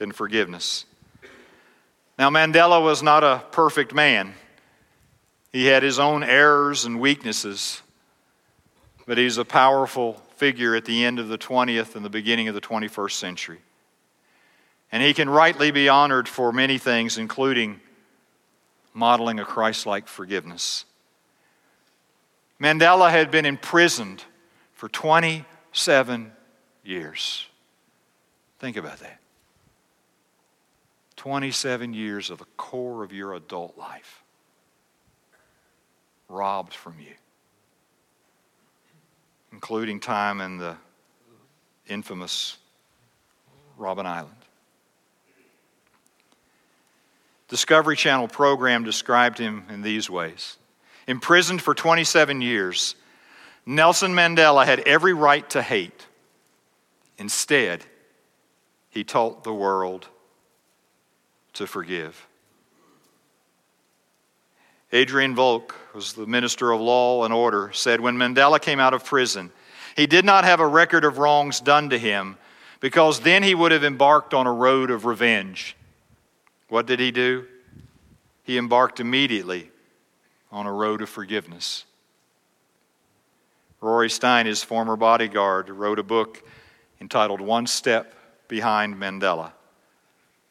and 0.00 0.14
forgiveness. 0.14 0.84
Now, 2.18 2.30
Mandela 2.30 2.82
was 2.82 3.02
not 3.02 3.24
a 3.24 3.42
perfect 3.50 3.94
man. 3.94 4.34
He 5.52 5.66
had 5.66 5.82
his 5.82 5.98
own 5.98 6.22
errors 6.22 6.84
and 6.84 7.00
weaknesses, 7.00 7.82
but 9.06 9.18
he's 9.18 9.38
a 9.38 9.44
powerful 9.44 10.14
figure 10.36 10.74
at 10.74 10.84
the 10.84 11.04
end 11.04 11.18
of 11.18 11.28
the 11.28 11.38
20th 11.38 11.96
and 11.96 12.04
the 12.04 12.10
beginning 12.10 12.48
of 12.48 12.54
the 12.54 12.60
21st 12.60 13.12
century. 13.12 13.58
And 14.92 15.02
he 15.02 15.14
can 15.14 15.28
rightly 15.28 15.70
be 15.70 15.88
honored 15.88 16.28
for 16.28 16.52
many 16.52 16.78
things, 16.78 17.18
including 17.18 17.80
modeling 18.94 19.40
a 19.40 19.44
Christ 19.44 19.86
like 19.86 20.08
forgiveness. 20.08 20.84
Mandela 22.60 23.10
had 23.10 23.30
been 23.30 23.44
imprisoned 23.44 24.24
for 24.72 24.88
27 24.88 26.32
years. 26.86 27.46
Think 28.58 28.76
about 28.76 28.98
that. 29.00 29.18
27 31.16 31.94
years 31.94 32.30
of 32.30 32.38
the 32.38 32.46
core 32.56 33.02
of 33.02 33.12
your 33.12 33.34
adult 33.34 33.76
life 33.76 34.22
robbed 36.28 36.74
from 36.74 36.94
you, 37.00 37.14
including 39.52 40.00
time 40.00 40.40
in 40.40 40.58
the 40.58 40.76
infamous 41.88 42.58
Robben 43.78 44.06
Island. 44.06 44.34
Discovery 47.48 47.96
Channel 47.96 48.28
program 48.28 48.84
described 48.84 49.38
him 49.38 49.64
in 49.70 49.82
these 49.82 50.10
ways 50.10 50.56
Imprisoned 51.06 51.62
for 51.62 51.74
27 51.74 52.40
years, 52.40 52.96
Nelson 53.64 54.12
Mandela 54.12 54.64
had 54.64 54.80
every 54.80 55.14
right 55.14 55.48
to 55.50 55.62
hate. 55.62 56.05
Instead, 57.18 57.84
he 58.90 59.04
taught 59.04 59.44
the 59.44 59.52
world 59.52 60.08
to 61.54 61.66
forgive. 61.66 62.26
Adrian 64.92 65.34
Vlok 65.34 65.72
who 65.92 65.98
was 65.98 66.12
the 66.12 66.26
minister 66.26 66.70
of 66.70 66.80
law 66.80 67.24
and 67.24 67.32
order, 67.32 67.70
said 67.72 68.00
when 68.00 68.16
Mandela 68.16 68.60
came 68.60 68.78
out 68.78 68.94
of 68.94 69.04
prison, 69.04 69.50
he 69.96 70.06
did 70.06 70.24
not 70.24 70.44
have 70.44 70.60
a 70.60 70.66
record 70.66 71.04
of 71.04 71.18
wrongs 71.18 71.60
done 71.60 71.90
to 71.90 71.98
him 71.98 72.36
because 72.80 73.20
then 73.20 73.42
he 73.42 73.54
would 73.54 73.72
have 73.72 73.84
embarked 73.84 74.34
on 74.34 74.46
a 74.46 74.52
road 74.52 74.90
of 74.90 75.06
revenge. 75.06 75.74
What 76.68 76.86
did 76.86 77.00
he 77.00 77.10
do? 77.10 77.46
He 78.42 78.58
embarked 78.58 79.00
immediately 79.00 79.70
on 80.52 80.66
a 80.66 80.72
road 80.72 81.02
of 81.02 81.08
forgiveness. 81.08 81.84
Rory 83.80 84.10
Steyn, 84.10 84.46
his 84.46 84.62
former 84.62 84.96
bodyguard, 84.96 85.70
wrote 85.70 85.98
a 85.98 86.02
book 86.02 86.46
entitled 87.00 87.40
One 87.40 87.66
Step 87.66 88.14
Behind 88.48 88.94
Mandela. 88.96 89.52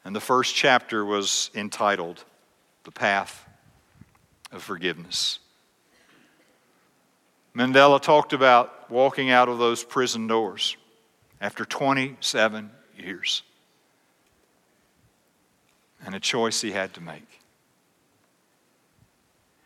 And 0.04 0.14
the 0.14 0.20
first 0.20 0.54
chapter 0.54 1.04
was 1.04 1.50
entitled 1.54 2.24
The 2.84 2.92
Path 2.92 3.48
of 4.52 4.62
Forgiveness. 4.62 5.40
Mandela 7.56 8.00
talked 8.00 8.32
about 8.32 8.90
walking 8.90 9.30
out 9.30 9.48
of 9.48 9.58
those 9.58 9.82
prison 9.82 10.26
doors 10.26 10.76
after 11.40 11.64
27 11.64 12.70
years 12.96 13.42
and 16.04 16.14
a 16.14 16.20
choice 16.20 16.60
he 16.60 16.72
had 16.72 16.92
to 16.94 17.00
make. 17.00 17.40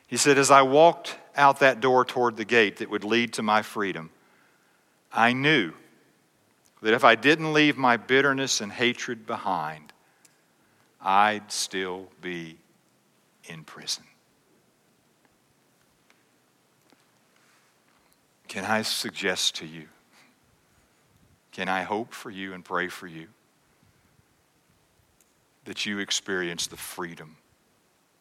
He 0.07 0.17
said, 0.17 0.39
As 0.39 0.51
I 0.51 0.63
walked 0.63 1.17
out 1.37 1.61
that 1.61 1.81
door 1.81 2.05
toward 2.05 2.37
the 2.37 2.45
gate 2.45 2.79
that 2.79 2.91
would 2.91 3.05
lead 3.05 3.35
to 3.35 3.43
my 3.43 3.63
freedom, 3.63 4.11
I 5.13 5.33
knew 5.33 5.73
that 6.81 6.95
if 6.95 7.05
I 7.05 7.15
didn't 7.15 7.53
leave 7.53 7.77
my 7.77 7.97
bitterness 7.97 8.61
and 8.61 8.73
hatred 8.73 9.27
behind, 9.27 9.93
I'd 11.01 11.51
still 11.51 12.09
be 12.21 12.57
in 13.45 13.65
prison. 13.65 14.05
Can 18.49 18.65
I 18.65 18.83
suggest 18.83 19.57
to 19.57 19.67
you? 19.67 19.85
Can 21.53 21.69
I 21.69 21.83
hope 21.83 22.13
for 22.13 22.31
you 22.31 22.53
and 22.53 22.65
pray 22.65 22.89
for 22.89 23.07
you 23.07 23.29
that 25.65 25.87
you 25.87 25.99
experience 25.99 26.67
the 26.67 26.77
freedom 26.77 27.37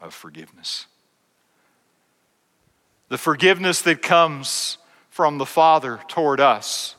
of 0.02 0.14
forgiveness? 0.14 0.86
The 3.08 3.18
forgiveness 3.18 3.82
that 3.84 4.02
comes 4.02 4.78
from 5.10 5.38
the 5.38 5.46
Father 5.46 6.00
toward 6.08 6.40
us 6.40 6.96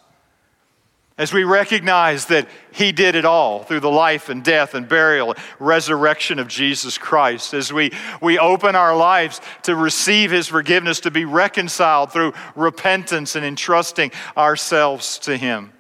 as 1.21 1.35
we 1.35 1.45
recognize 1.45 2.25
that 2.27 2.49
He 2.73 2.93
did 2.93 3.15
it 3.15 3.27
all 3.27 3.63
through 3.63 3.81
the 3.81 3.91
life 3.91 4.31
and 4.31 4.43
death 4.43 4.73
and 4.73 4.89
burial, 4.89 5.35
resurrection 5.59 6.39
of 6.39 6.49
Jesus 6.49 6.97
Christ, 6.97 7.53
as 7.53 7.71
we, 7.71 7.93
we 8.23 8.39
open 8.39 8.75
our 8.75 8.97
lives 8.97 9.39
to 9.65 9.77
receive 9.77 10.31
His 10.31 10.49
forgiveness, 10.49 11.01
to 11.01 11.11
be 11.11 11.27
reconciled 11.27 12.11
through 12.11 12.33
repentance 12.57 13.37
and 13.37 13.45
entrusting 13.45 14.13
ourselves 14.35 15.19
to 15.19 15.37
Him. 15.37 15.75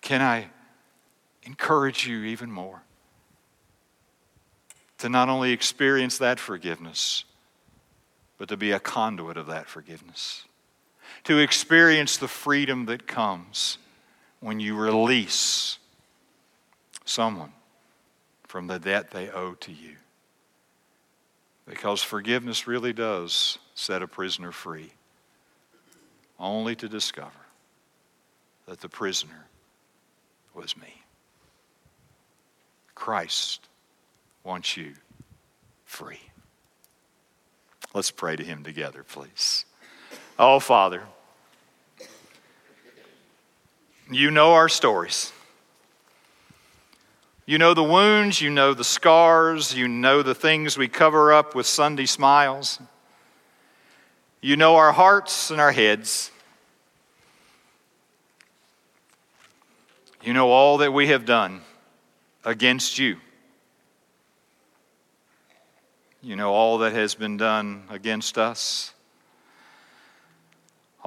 Can 0.00 0.22
I 0.22 0.46
encourage 1.42 2.06
you 2.06 2.22
even 2.24 2.50
more 2.50 2.80
to 4.96 5.10
not 5.10 5.28
only 5.28 5.52
experience 5.52 6.16
that 6.16 6.40
forgiveness, 6.40 7.24
but 8.38 8.48
to 8.48 8.56
be 8.56 8.72
a 8.72 8.80
conduit 8.80 9.36
of 9.36 9.48
that 9.48 9.68
forgiveness? 9.68 10.47
To 11.24 11.38
experience 11.38 12.16
the 12.16 12.28
freedom 12.28 12.86
that 12.86 13.06
comes 13.06 13.78
when 14.40 14.60
you 14.60 14.76
release 14.76 15.78
someone 17.04 17.52
from 18.46 18.66
the 18.66 18.78
debt 18.78 19.10
they 19.10 19.28
owe 19.30 19.54
to 19.54 19.72
you. 19.72 19.96
Because 21.66 22.02
forgiveness 22.02 22.66
really 22.66 22.92
does 22.92 23.58
set 23.74 24.02
a 24.02 24.08
prisoner 24.08 24.52
free, 24.52 24.92
only 26.38 26.74
to 26.76 26.88
discover 26.88 27.30
that 28.66 28.80
the 28.80 28.88
prisoner 28.88 29.46
was 30.54 30.76
me. 30.76 31.02
Christ 32.94 33.68
wants 34.44 34.76
you 34.76 34.94
free. 35.84 36.20
Let's 37.94 38.10
pray 38.10 38.36
to 38.36 38.44
him 38.44 38.64
together, 38.64 39.02
please. 39.02 39.64
Oh, 40.38 40.60
Father, 40.60 41.02
you 44.08 44.30
know 44.30 44.52
our 44.52 44.68
stories. 44.68 45.32
You 47.44 47.58
know 47.58 47.74
the 47.74 47.82
wounds, 47.82 48.40
you 48.40 48.50
know 48.50 48.72
the 48.72 48.84
scars, 48.84 49.74
you 49.74 49.88
know 49.88 50.22
the 50.22 50.34
things 50.34 50.78
we 50.78 50.86
cover 50.86 51.32
up 51.32 51.56
with 51.56 51.66
Sunday 51.66 52.06
smiles. 52.06 52.78
You 54.40 54.56
know 54.56 54.76
our 54.76 54.92
hearts 54.92 55.50
and 55.50 55.60
our 55.60 55.72
heads. 55.72 56.30
You 60.22 60.34
know 60.34 60.50
all 60.50 60.78
that 60.78 60.92
we 60.92 61.08
have 61.08 61.24
done 61.24 61.62
against 62.44 62.98
you. 62.98 63.16
You 66.22 66.36
know 66.36 66.52
all 66.52 66.78
that 66.78 66.92
has 66.92 67.16
been 67.16 67.38
done 67.38 67.84
against 67.90 68.38
us 68.38 68.92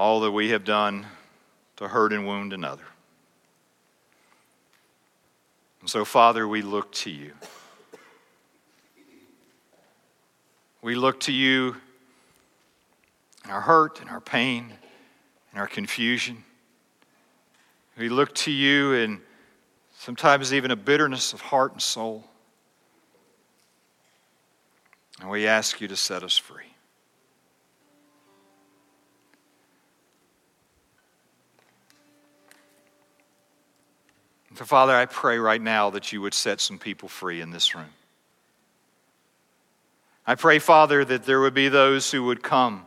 all 0.01 0.21
that 0.21 0.31
we 0.31 0.49
have 0.49 0.63
done 0.63 1.05
to 1.75 1.87
hurt 1.87 2.11
and 2.11 2.25
wound 2.25 2.53
another. 2.53 2.87
And 5.79 5.87
so, 5.87 6.03
Father, 6.03 6.47
we 6.47 6.63
look 6.63 6.91
to 6.93 7.11
you. 7.11 7.33
We 10.81 10.95
look 10.95 11.19
to 11.19 11.31
you 11.31 11.75
in 13.45 13.51
our 13.51 13.61
hurt 13.61 14.01
and 14.01 14.09
our 14.09 14.19
pain 14.19 14.73
and 15.51 15.61
our 15.61 15.67
confusion. 15.67 16.43
We 17.95 18.09
look 18.09 18.33
to 18.37 18.51
you 18.51 18.93
in 18.93 19.21
sometimes 19.99 20.51
even 20.51 20.71
a 20.71 20.75
bitterness 20.75 21.31
of 21.31 21.41
heart 21.41 21.73
and 21.73 21.81
soul. 21.81 22.23
And 25.19 25.29
we 25.29 25.45
ask 25.45 25.79
you 25.79 25.87
to 25.89 25.95
set 25.95 26.23
us 26.23 26.37
free. 26.37 26.70
So, 34.55 34.65
Father, 34.65 34.93
I 34.93 35.05
pray 35.05 35.37
right 35.37 35.61
now 35.61 35.89
that 35.91 36.11
you 36.11 36.21
would 36.21 36.33
set 36.33 36.59
some 36.59 36.77
people 36.77 37.07
free 37.07 37.39
in 37.39 37.51
this 37.51 37.73
room. 37.73 37.89
I 40.27 40.35
pray, 40.35 40.59
Father, 40.59 41.03
that 41.05 41.23
there 41.23 41.39
would 41.39 41.53
be 41.53 41.69
those 41.69 42.11
who 42.11 42.25
would 42.25 42.43
come 42.43 42.85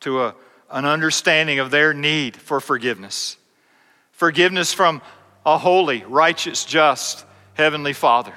to 0.00 0.24
a, 0.24 0.34
an 0.70 0.84
understanding 0.84 1.58
of 1.58 1.70
their 1.70 1.94
need 1.94 2.36
for 2.36 2.60
forgiveness. 2.60 3.36
Forgiveness 4.12 4.72
from 4.72 5.00
a 5.44 5.58
holy, 5.58 6.04
righteous, 6.04 6.64
just 6.64 7.24
Heavenly 7.54 7.92
Father. 7.92 8.34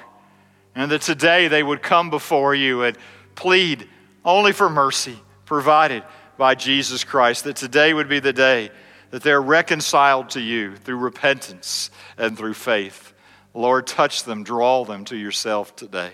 And 0.74 0.90
that 0.92 1.02
today 1.02 1.48
they 1.48 1.62
would 1.62 1.82
come 1.82 2.08
before 2.08 2.54
you 2.54 2.84
and 2.84 2.96
plead 3.34 3.88
only 4.24 4.52
for 4.52 4.70
mercy 4.70 5.18
provided 5.44 6.04
by 6.38 6.54
Jesus 6.54 7.02
Christ. 7.02 7.44
That 7.44 7.56
today 7.56 7.92
would 7.92 8.08
be 8.08 8.20
the 8.20 8.32
day 8.32 8.70
that 9.10 9.22
they're 9.22 9.42
reconciled 9.42 10.30
to 10.30 10.40
you 10.40 10.76
through 10.76 10.96
repentance 10.96 11.90
and 12.16 12.36
through 12.36 12.54
faith. 12.54 13.12
Lord, 13.54 13.86
touch 13.86 14.24
them, 14.24 14.44
draw 14.44 14.84
them 14.84 15.04
to 15.06 15.16
yourself 15.16 15.74
today. 15.74 16.12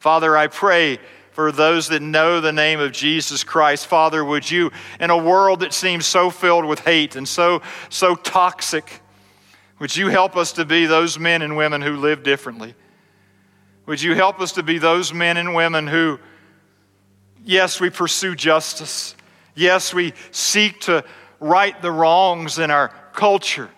Father, 0.00 0.36
I 0.36 0.48
pray 0.48 0.98
for 1.30 1.52
those 1.52 1.88
that 1.88 2.02
know 2.02 2.40
the 2.40 2.52
name 2.52 2.80
of 2.80 2.92
Jesus 2.92 3.44
Christ. 3.44 3.86
Father, 3.86 4.24
would 4.24 4.50
you, 4.50 4.70
in 4.98 5.10
a 5.10 5.18
world 5.18 5.60
that 5.60 5.72
seems 5.72 6.06
so 6.06 6.30
filled 6.30 6.64
with 6.64 6.80
hate 6.80 7.14
and 7.14 7.28
so, 7.28 7.62
so 7.90 8.14
toxic, 8.14 9.02
would 9.78 9.94
you 9.94 10.08
help 10.08 10.36
us 10.36 10.52
to 10.52 10.64
be 10.64 10.86
those 10.86 11.18
men 11.18 11.42
and 11.42 11.56
women 11.56 11.82
who 11.82 11.96
live 11.96 12.22
differently? 12.22 12.74
Would 13.84 14.02
you 14.02 14.14
help 14.14 14.40
us 14.40 14.52
to 14.52 14.62
be 14.62 14.78
those 14.78 15.12
men 15.12 15.36
and 15.36 15.54
women 15.54 15.86
who, 15.86 16.18
yes, 17.44 17.80
we 17.80 17.90
pursue 17.90 18.34
justice. 18.34 19.14
Yes, 19.54 19.94
we 19.94 20.14
seek 20.30 20.80
to 20.82 21.04
right 21.40 21.80
the 21.82 21.92
wrongs 21.92 22.58
in 22.58 22.70
our 22.70 22.88
culture. 23.12 23.70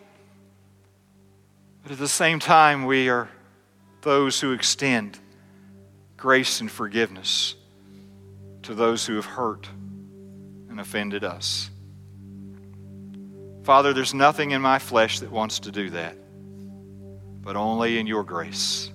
But 1.82 1.92
at 1.92 1.98
the 1.98 2.08
same 2.08 2.38
time, 2.38 2.84
we 2.84 3.08
are 3.08 3.28
those 4.02 4.40
who 4.40 4.52
extend 4.52 5.18
grace 6.16 6.60
and 6.60 6.70
forgiveness 6.70 7.54
to 8.62 8.74
those 8.74 9.06
who 9.06 9.16
have 9.16 9.24
hurt 9.24 9.68
and 10.68 10.80
offended 10.80 11.24
us. 11.24 11.70
Father, 13.64 13.92
there's 13.92 14.14
nothing 14.14 14.52
in 14.52 14.62
my 14.62 14.78
flesh 14.78 15.20
that 15.20 15.30
wants 15.30 15.60
to 15.60 15.70
do 15.70 15.90
that, 15.90 16.16
but 17.42 17.56
only 17.56 17.98
in 17.98 18.06
your 18.06 18.24
grace. 18.24 18.90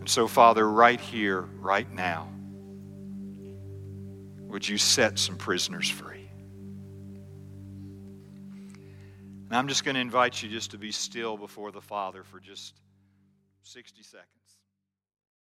And 0.00 0.08
so, 0.08 0.26
Father, 0.26 0.68
right 0.68 1.00
here, 1.00 1.42
right 1.60 1.90
now, 1.92 2.28
would 4.48 4.68
you 4.68 4.78
set 4.78 5.18
some 5.18 5.36
prisoners 5.36 5.88
free? 5.88 6.09
I'm 9.50 9.68
just 9.68 9.84
going 9.84 9.96
to 9.96 10.00
invite 10.00 10.42
you 10.42 10.48
just 10.48 10.70
to 10.70 10.78
be 10.78 10.92
still 10.92 11.36
before 11.36 11.72
the 11.72 11.80
Father 11.80 12.22
for 12.22 12.38
just 12.38 12.74
60 13.64 14.02
seconds. 14.02 14.39